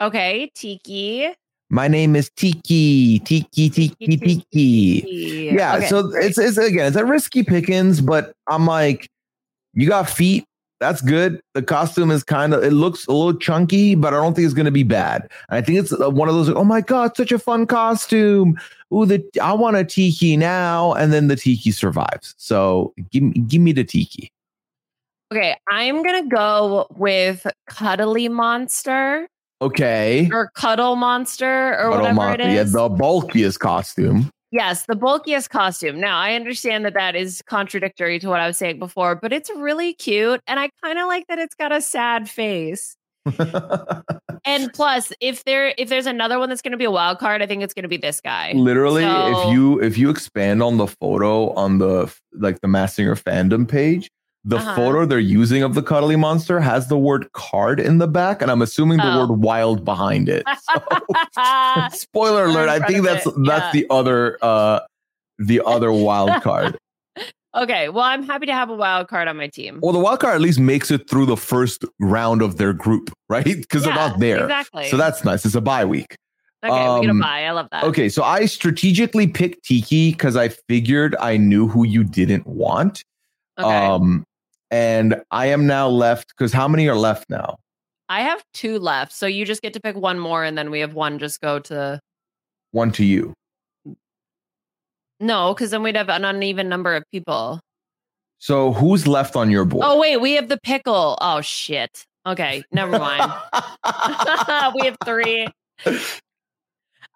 [0.00, 1.28] okay, Tiki.
[1.68, 3.18] My name is Tiki.
[3.20, 5.50] Tiki, Tiki, Tiki.
[5.52, 5.76] Yeah.
[5.76, 9.08] Okay, so it's, it's again, it's a risky pickings, but I'm like,
[9.74, 10.44] you got feet.
[10.78, 11.40] That's good.
[11.54, 14.54] The costume is kind of, it looks a little chunky, but I don't think it's
[14.54, 15.22] going to be bad.
[15.48, 18.60] And I think it's uh, one of those, oh my God, such a fun costume.
[18.94, 20.92] Ooh, the, I want a tiki now.
[20.92, 22.34] And then the tiki survives.
[22.36, 24.30] So give me, give me the tiki.
[25.32, 25.56] okay.
[25.70, 29.28] I'm gonna go with Cuddly Monster
[29.62, 30.28] Okay.
[30.32, 32.48] or Cuddle Monster or Cuddle whatever Monster.
[32.48, 34.30] it Yeah, the bulkiest costume.
[34.52, 36.00] Yes, the bulkiest costume.
[36.00, 39.50] Now, I understand that that is contradictory to what I was saying before, but it's
[39.50, 40.40] really cute.
[40.46, 42.96] And I kind of like that it's got a sad face.
[44.46, 47.42] And plus, if there if there's another one that's going to be a wild card,
[47.42, 48.52] I think it's going to be this guy.
[48.52, 52.96] Literally, So- if you if you expand on the photo on the like the Masked
[52.96, 54.08] Singer fandom page,
[54.48, 54.76] the Uh-huh.
[54.76, 58.48] photo they're using of the cuddly monster has the word card in the back, and
[58.50, 59.26] I'm assuming the Oh.
[59.26, 60.44] word wild behind it.
[61.34, 64.80] So, spoiler alert, I think that's it, that's the other uh
[65.38, 66.78] the other wild card.
[67.54, 69.80] okay, well, I'm happy to have a wild card on my team.
[69.82, 73.10] well, the wild card at least makes it through the first round of their group,
[73.28, 73.44] right?
[73.44, 74.44] Because they're not there.
[74.44, 74.88] Exactly.
[74.90, 75.44] So that's nice.
[75.44, 76.14] It's a bye week.
[76.64, 76.72] okay.
[76.94, 77.44] we get a um, bye.
[77.44, 77.82] I love that.
[77.84, 83.02] Okay, so I strategically picked Tiki because I figured I knew who you didn't want.
[83.58, 83.68] Okay.
[83.86, 84.24] Um,
[84.70, 87.58] and I am now left because how many are left now?
[88.08, 90.80] I have two left, so you just get to pick one more, and then we
[90.80, 92.00] have one just go to
[92.72, 93.34] One to you.
[95.20, 97.60] no, because then we'd have an uneven number of people.
[98.38, 99.84] So who's left on your board?
[99.86, 101.16] Oh wait, we have the pickle.
[101.20, 102.04] Oh shit.
[102.26, 103.32] Okay, never mind.
[104.74, 105.46] we have three.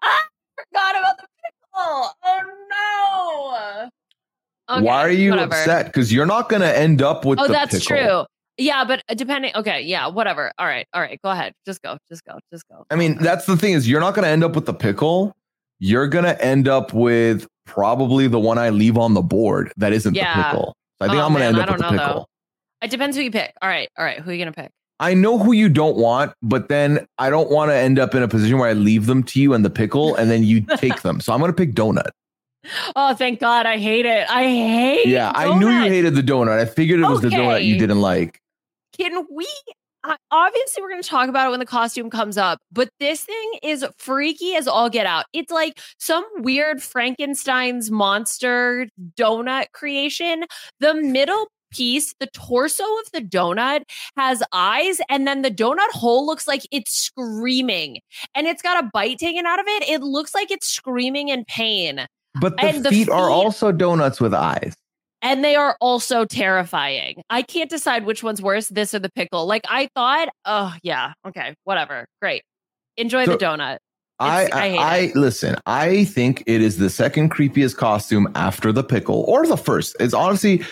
[0.03, 2.09] Ah, I forgot about the pickle.
[2.23, 3.89] Oh no.
[4.71, 5.53] Okay, Why are you whatever.
[5.53, 5.85] upset?
[5.87, 7.97] Because you're not going to end up with Oh, that's pickle.
[7.97, 8.25] true.
[8.57, 9.51] Yeah, but uh, depending.
[9.55, 10.51] Okay, yeah, whatever.
[10.59, 11.19] All right, all right.
[11.23, 11.53] Go ahead.
[11.65, 11.97] Just go.
[12.09, 12.37] Just go.
[12.51, 12.85] Just go.
[12.91, 15.35] I mean, that's the thing is you're not going to end up with the pickle.
[15.79, 19.93] You're going to end up with probably the one I leave on the board that
[19.93, 20.37] isn't Yeah.
[20.37, 20.75] the pickle.
[20.99, 22.29] So I think Oh, I'm going to end up with the don't know, pickle.
[22.83, 23.53] It depends who you pick.
[23.61, 24.19] All right, all right.
[24.19, 24.71] Who are you gonna pick?
[24.99, 28.21] I know who you don't want, but then I don't want to end up in
[28.21, 31.01] a position where I leave them to you and the pickle and then you take
[31.01, 31.19] them.
[31.21, 32.09] So I'm going to pick donut.
[32.95, 33.65] Oh, thank God.
[33.65, 34.29] I hate it.
[34.29, 35.07] I hate.
[35.07, 36.59] Yeah, I knew you hated the donut.
[36.59, 38.39] I figured it was the donut you didn't like.
[38.97, 39.47] Can we?
[40.31, 43.53] Obviously, we're going to talk about it when the costume comes up, but this thing
[43.61, 45.25] is freaky as all get out.
[45.31, 50.45] It's like some weird Frankenstein's monster donut creation.
[50.79, 53.83] The middle piece, the torso of the donut
[54.17, 57.99] has eyes, and then the donut hole looks like it's screaming,
[58.33, 59.87] and it's got a bite taken out of it.
[59.87, 62.07] It looks like it's screaming in pain.
[62.39, 64.73] But the, And the feet, are also donuts with eyes.
[65.21, 67.21] and they are also terrifying.
[67.29, 69.45] I can't decide which one's worse, this or the pickle.
[69.45, 72.43] Like I thought, oh yeah, okay, whatever, great.
[72.97, 73.77] Enjoy So, the donut.
[74.19, 75.55] I I I, I, listen.
[75.65, 79.95] I think it is the second creepiest costume after the pickle, or the first.
[79.99, 80.63] It's honestly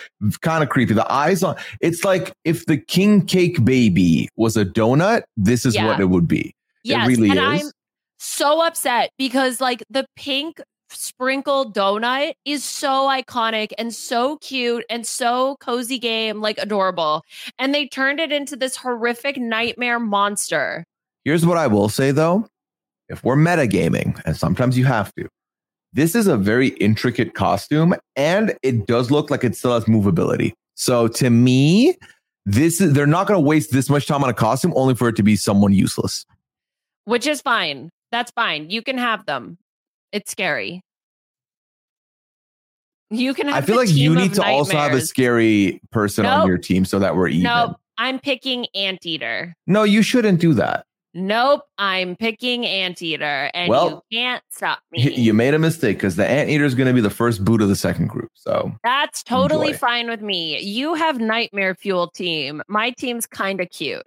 [0.41, 0.94] kind of creepy.
[0.94, 1.56] The eyes on.
[1.81, 5.23] It's like if the king cake baby was a donut.
[5.36, 5.88] This is Yeah.
[5.88, 6.53] what it would be.
[6.84, 7.64] Yes, really and is.
[7.65, 7.72] I'm
[8.19, 15.06] so upset because like the pink sprinkled donut is so iconic and so cute and
[15.06, 17.24] so cozy game, like adorable.
[17.57, 20.84] And they turned it into this horrific nightmare monster.
[21.26, 22.48] Here's what I will say though.
[23.10, 25.28] If we're metagaming, and sometimes you have to,
[25.94, 30.53] this is a very intricate costume and it does look like it still has movability.
[30.76, 31.95] So to me,
[32.45, 35.10] this is they're not going to waste this much time on a costume only for
[35.10, 36.26] it to be someone useless.
[37.06, 37.90] which is fine.
[38.11, 38.70] That's fine.
[38.70, 39.57] You can have them.
[40.11, 40.81] It's scary.
[43.11, 46.48] You can have I feel like you need to also have a scary person on
[46.48, 47.44] your team so that we're even.
[47.44, 47.77] Nope.
[47.98, 49.56] I'm picking Anteater.
[49.68, 50.86] No, you shouldn't do that.
[51.15, 51.64] Nope.
[51.80, 53.49] I'm picking Anteater.
[53.56, 55.11] And Well, you can't stop me.
[55.11, 57.68] You made a mistake because the anteater is going to be the first boot of
[57.68, 58.30] the second group.
[58.36, 59.80] So That's totally Enjoy.
[59.80, 60.60] fine with me.
[60.61, 62.61] You have Nightmare Fuel team.
[62.68, 64.03] My team's kind of cute.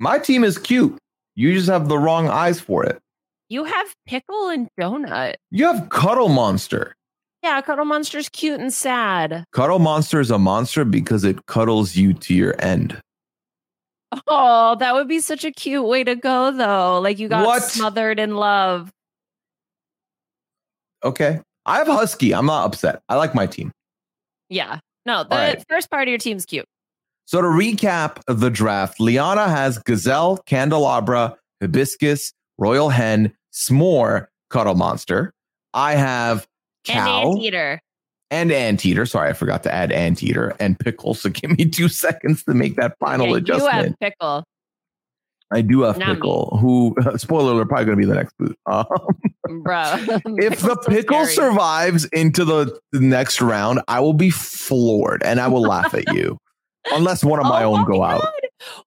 [0.00, 0.98] my team is cute.
[1.34, 2.98] You just have the wrong eyes for it.
[3.48, 5.34] You have Pickle and Donut.
[5.50, 6.94] You have Cuddle Monster.
[7.42, 9.44] Yeah, Cuddle Monster's cute and sad.
[9.52, 13.00] Cuddle Monster is a monster because it cuddles you to your end.
[14.26, 17.00] Oh, that would be such a cute way to go, though.
[17.00, 17.62] Like you got What?
[17.62, 18.90] smothered in love.
[21.04, 21.40] Okay.
[21.66, 22.34] I have Husky.
[22.34, 23.00] I'm not upset.
[23.08, 23.70] I like my team.
[24.48, 24.80] Yeah.
[25.06, 25.64] No, the right.
[25.68, 26.64] first part of your team's cute.
[27.26, 35.32] So to recap the draft, Liana has Gazelle, Candelabra, Hibiscus, Royal Hen, S'more, Cuddle Monster.
[35.74, 36.46] I have
[36.84, 37.80] Cow And Anteater.
[38.30, 39.06] and Anteater.
[39.06, 41.14] Sorry, I forgot to add Anteater and Pickle.
[41.14, 43.74] So give me two seconds to make that final adjustment.
[43.74, 44.44] you have Pickle.
[45.50, 46.14] I do have Not me.
[46.16, 48.56] Pickle, who, spoiler alert, probably going to be the next boot.
[49.48, 49.82] Um, bro.
[50.36, 55.48] if the Pickle survives into the, the next round, I will be floored and I
[55.48, 56.36] will laugh at you.
[56.92, 58.26] Unless one of my Oh own go my out.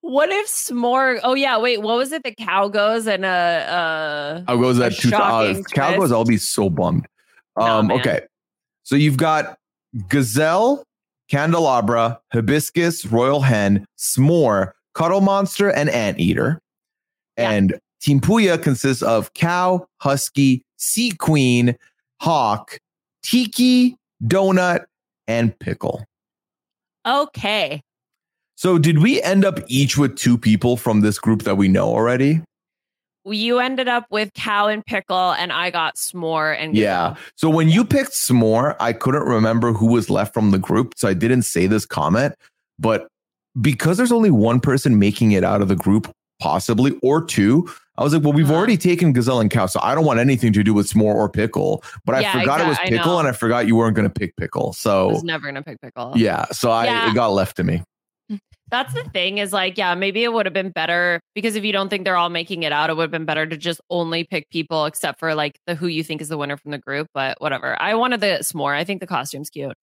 [0.01, 1.19] What if S'more?
[1.23, 1.81] Oh yeah, wait.
[1.81, 2.23] What was it?
[2.23, 4.43] The cow goes and uh uh.
[4.47, 5.09] I'll goes A at two.
[5.09, 5.65] Uh, shocking
[5.99, 6.11] goes.
[6.11, 7.07] I'll be so bummed.
[7.55, 8.21] Um, okay.
[8.83, 9.57] So you've got
[10.07, 10.83] Gazelle,
[11.29, 16.59] Candelabra, Hibiscus, Royal Hen, S'more, Cuddle Monster, and Anteater.
[17.37, 17.51] Yeah.
[17.51, 21.75] And Team Pooya consists of Cow, Husky, Sea Queen,
[22.19, 22.79] Hawk,
[23.23, 24.85] Tiki, Donut,
[25.27, 26.03] and Pickle.
[27.05, 27.81] Okay.
[28.61, 31.87] So did we end up each with two people from this group that we know
[31.87, 32.41] already?
[33.25, 37.15] You ended up with cow and pickle, and I got s'more and Yeah.
[37.35, 40.93] So when you picked S'more, I couldn't remember who was left from the group.
[40.95, 42.35] So I didn't say this comment.
[42.77, 43.07] But
[43.59, 47.67] because there's only one person making it out of the group, possibly, or two,
[47.97, 48.57] I was like, well, we've Uh-huh.
[48.57, 49.65] already taken Gazelle and Cow.
[49.65, 51.83] So I don't want anything to do with S'more or Pickle.
[52.05, 54.07] But I Yeah, forgot it was exact- I Pickle and I forgot you weren't going
[54.07, 54.69] to pick Pickle.
[54.69, 56.13] I So was never gonna pick pickle.
[56.15, 56.45] yeah.
[56.51, 57.81] So I it got left to me.
[58.71, 61.73] That's the thing is like, yeah, maybe it would have been better because if you
[61.73, 64.23] don't think they're all making it out, it would have been better to just only
[64.23, 67.07] pick people except for like the who you think is the winner from the group.
[67.13, 67.79] But whatever.
[67.81, 68.73] I wanted the s'more.
[68.75, 69.73] I think the costume's cute.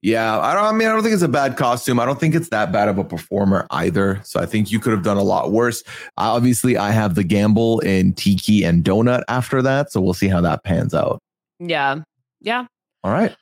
[0.00, 0.64] Yeah, I don't.
[0.64, 1.98] I mean, I don't think it's a bad costume.
[1.98, 4.20] I don't think it's that bad of a performer either.
[4.22, 5.82] So I think you could have done a lot worse.
[6.16, 10.28] Uh, obviously, I have the gamble in Tiki and Donut after that, so we'll see
[10.28, 11.18] how that pans out.
[11.58, 12.02] Yeah.
[12.40, 12.66] Yeah.
[13.02, 13.34] All right.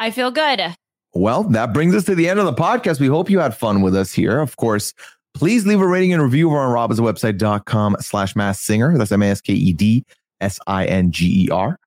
[0.00, 0.74] I feel good.
[1.12, 3.00] Well, that brings us to the end of the podcast.
[3.00, 4.40] We hope you had fun with us here.
[4.40, 4.94] Of course,
[5.34, 8.96] please leave a rating and review over on robhasawebsite.com slash masked singer.
[8.96, 10.04] That's M A S K E D
[10.40, 11.78] S I N G E R.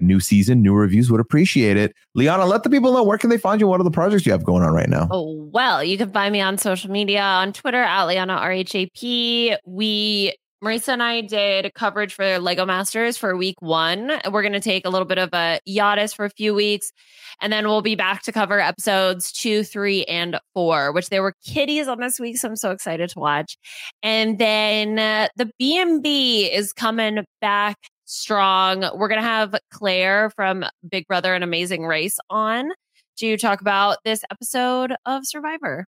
[0.00, 1.94] New season, new reviews would appreciate it.
[2.16, 3.68] Liana, let the people know where can they find you?
[3.68, 5.06] What are the projects you have going on right now?
[5.12, 9.58] Oh, well, you can find me on social media on Twitter at Liana RHAP.
[9.64, 14.12] We, Marisa and I did coverage for Lego Masters for week one.
[14.30, 16.92] We're going to take a little bit of a hiatus for a few weeks,
[17.40, 21.34] and then we'll be back to cover episodes two, three, and four, which there were
[21.44, 22.38] kitties on this week.
[22.38, 23.58] So I'm so excited to watch.
[24.04, 28.88] And then uh, the B&B is coming back strong.
[28.94, 32.70] We're going to have Claire from Big Brother and Amazing Race on
[33.18, 35.86] to talk about this episode of Survivor.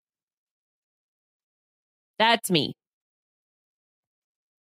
[2.18, 2.74] That's me.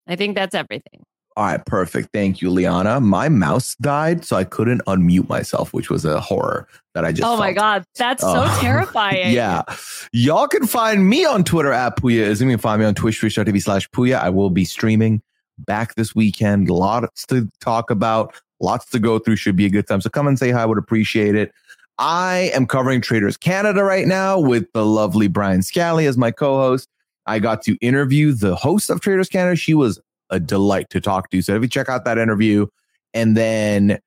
[0.07, 1.03] I think that's everything.
[1.37, 2.11] All right, perfect.
[2.15, 2.99] Thank you, Liana.
[2.99, 7.28] My mouse died, so I couldn't unmute myself, which was a horror that I just
[7.28, 7.53] oh my.
[7.53, 7.85] God.
[7.97, 9.35] That's so Uh, terrifying.
[9.35, 9.62] Yeah.
[10.12, 12.41] Y'all can find me on Twitter at Pooya.
[12.41, 14.19] You can find me on Twitch, twitch.tv slash Pooya.
[14.19, 15.20] I will be streaming
[15.59, 16.70] back this weekend.
[16.70, 19.37] Lots to talk about, lots to go through.
[19.37, 20.01] Should be a good time.
[20.01, 20.62] So come and say hi.
[20.62, 21.53] I Would appreciate it.
[21.99, 26.89] I am covering Traitors Canada right now with the lovely Brian Scally as my co-host.
[27.27, 29.57] I got to interview the host of Traitors Canada.
[29.57, 30.01] She was
[30.31, 31.43] a delight to talk to.
[31.43, 32.66] So if you check out that interview,
[33.15, 33.98] and then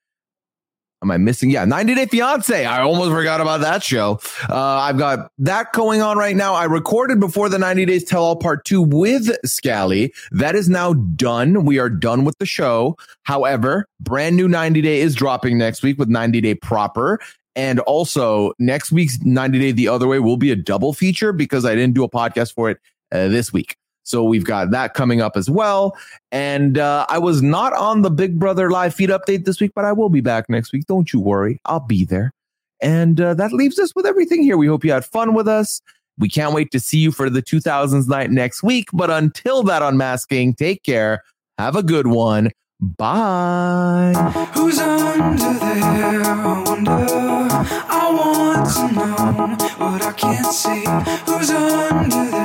[1.01, 1.49] am I missing?
[1.49, 2.65] Yeah, 90 Day Fiance.
[2.65, 4.19] I almost forgot about that show.
[4.49, 6.53] Uh, I've got that going on right now.
[6.53, 10.13] I recorded before the 90 Days Tell All Part Two with Scally.
[10.31, 11.65] That is now done.
[11.65, 12.97] We are done with the show.
[13.23, 17.19] However, brand new 90 Day is dropping next week with 90 Day Proper.
[17.55, 21.65] And also, next week's 90 Day The Other Way will be a double feature because
[21.65, 22.77] I didn't do a podcast for it
[23.11, 23.75] uh, this week.
[24.03, 25.95] So we've got that coming up as well.
[26.31, 29.85] And uh, I was not on the Big Brother live feed update this week, but
[29.85, 30.87] I will be back next week.
[30.87, 31.59] Don't you worry.
[31.65, 32.33] I'll be there.
[32.81, 34.57] And uh, that leaves us with everything here.
[34.57, 35.81] We hope you had fun with us.
[36.17, 38.87] We can't wait to see you for the 2000s night next week.
[38.93, 41.23] But until that unmasking, take care.
[41.59, 42.49] Have a good one.
[42.81, 44.13] Bye.
[44.53, 46.23] Who's under there?
[46.23, 46.91] I wonder.
[46.91, 50.85] I want to know what I can't see.
[51.31, 52.38] Who's under there?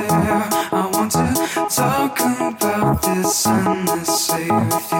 [1.75, 4.91] talking about this endlessly with.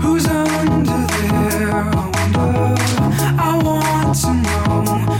[0.00, 1.70] Who's under there?
[1.70, 1.84] I
[2.14, 2.74] wonder.
[3.38, 5.13] I want to know.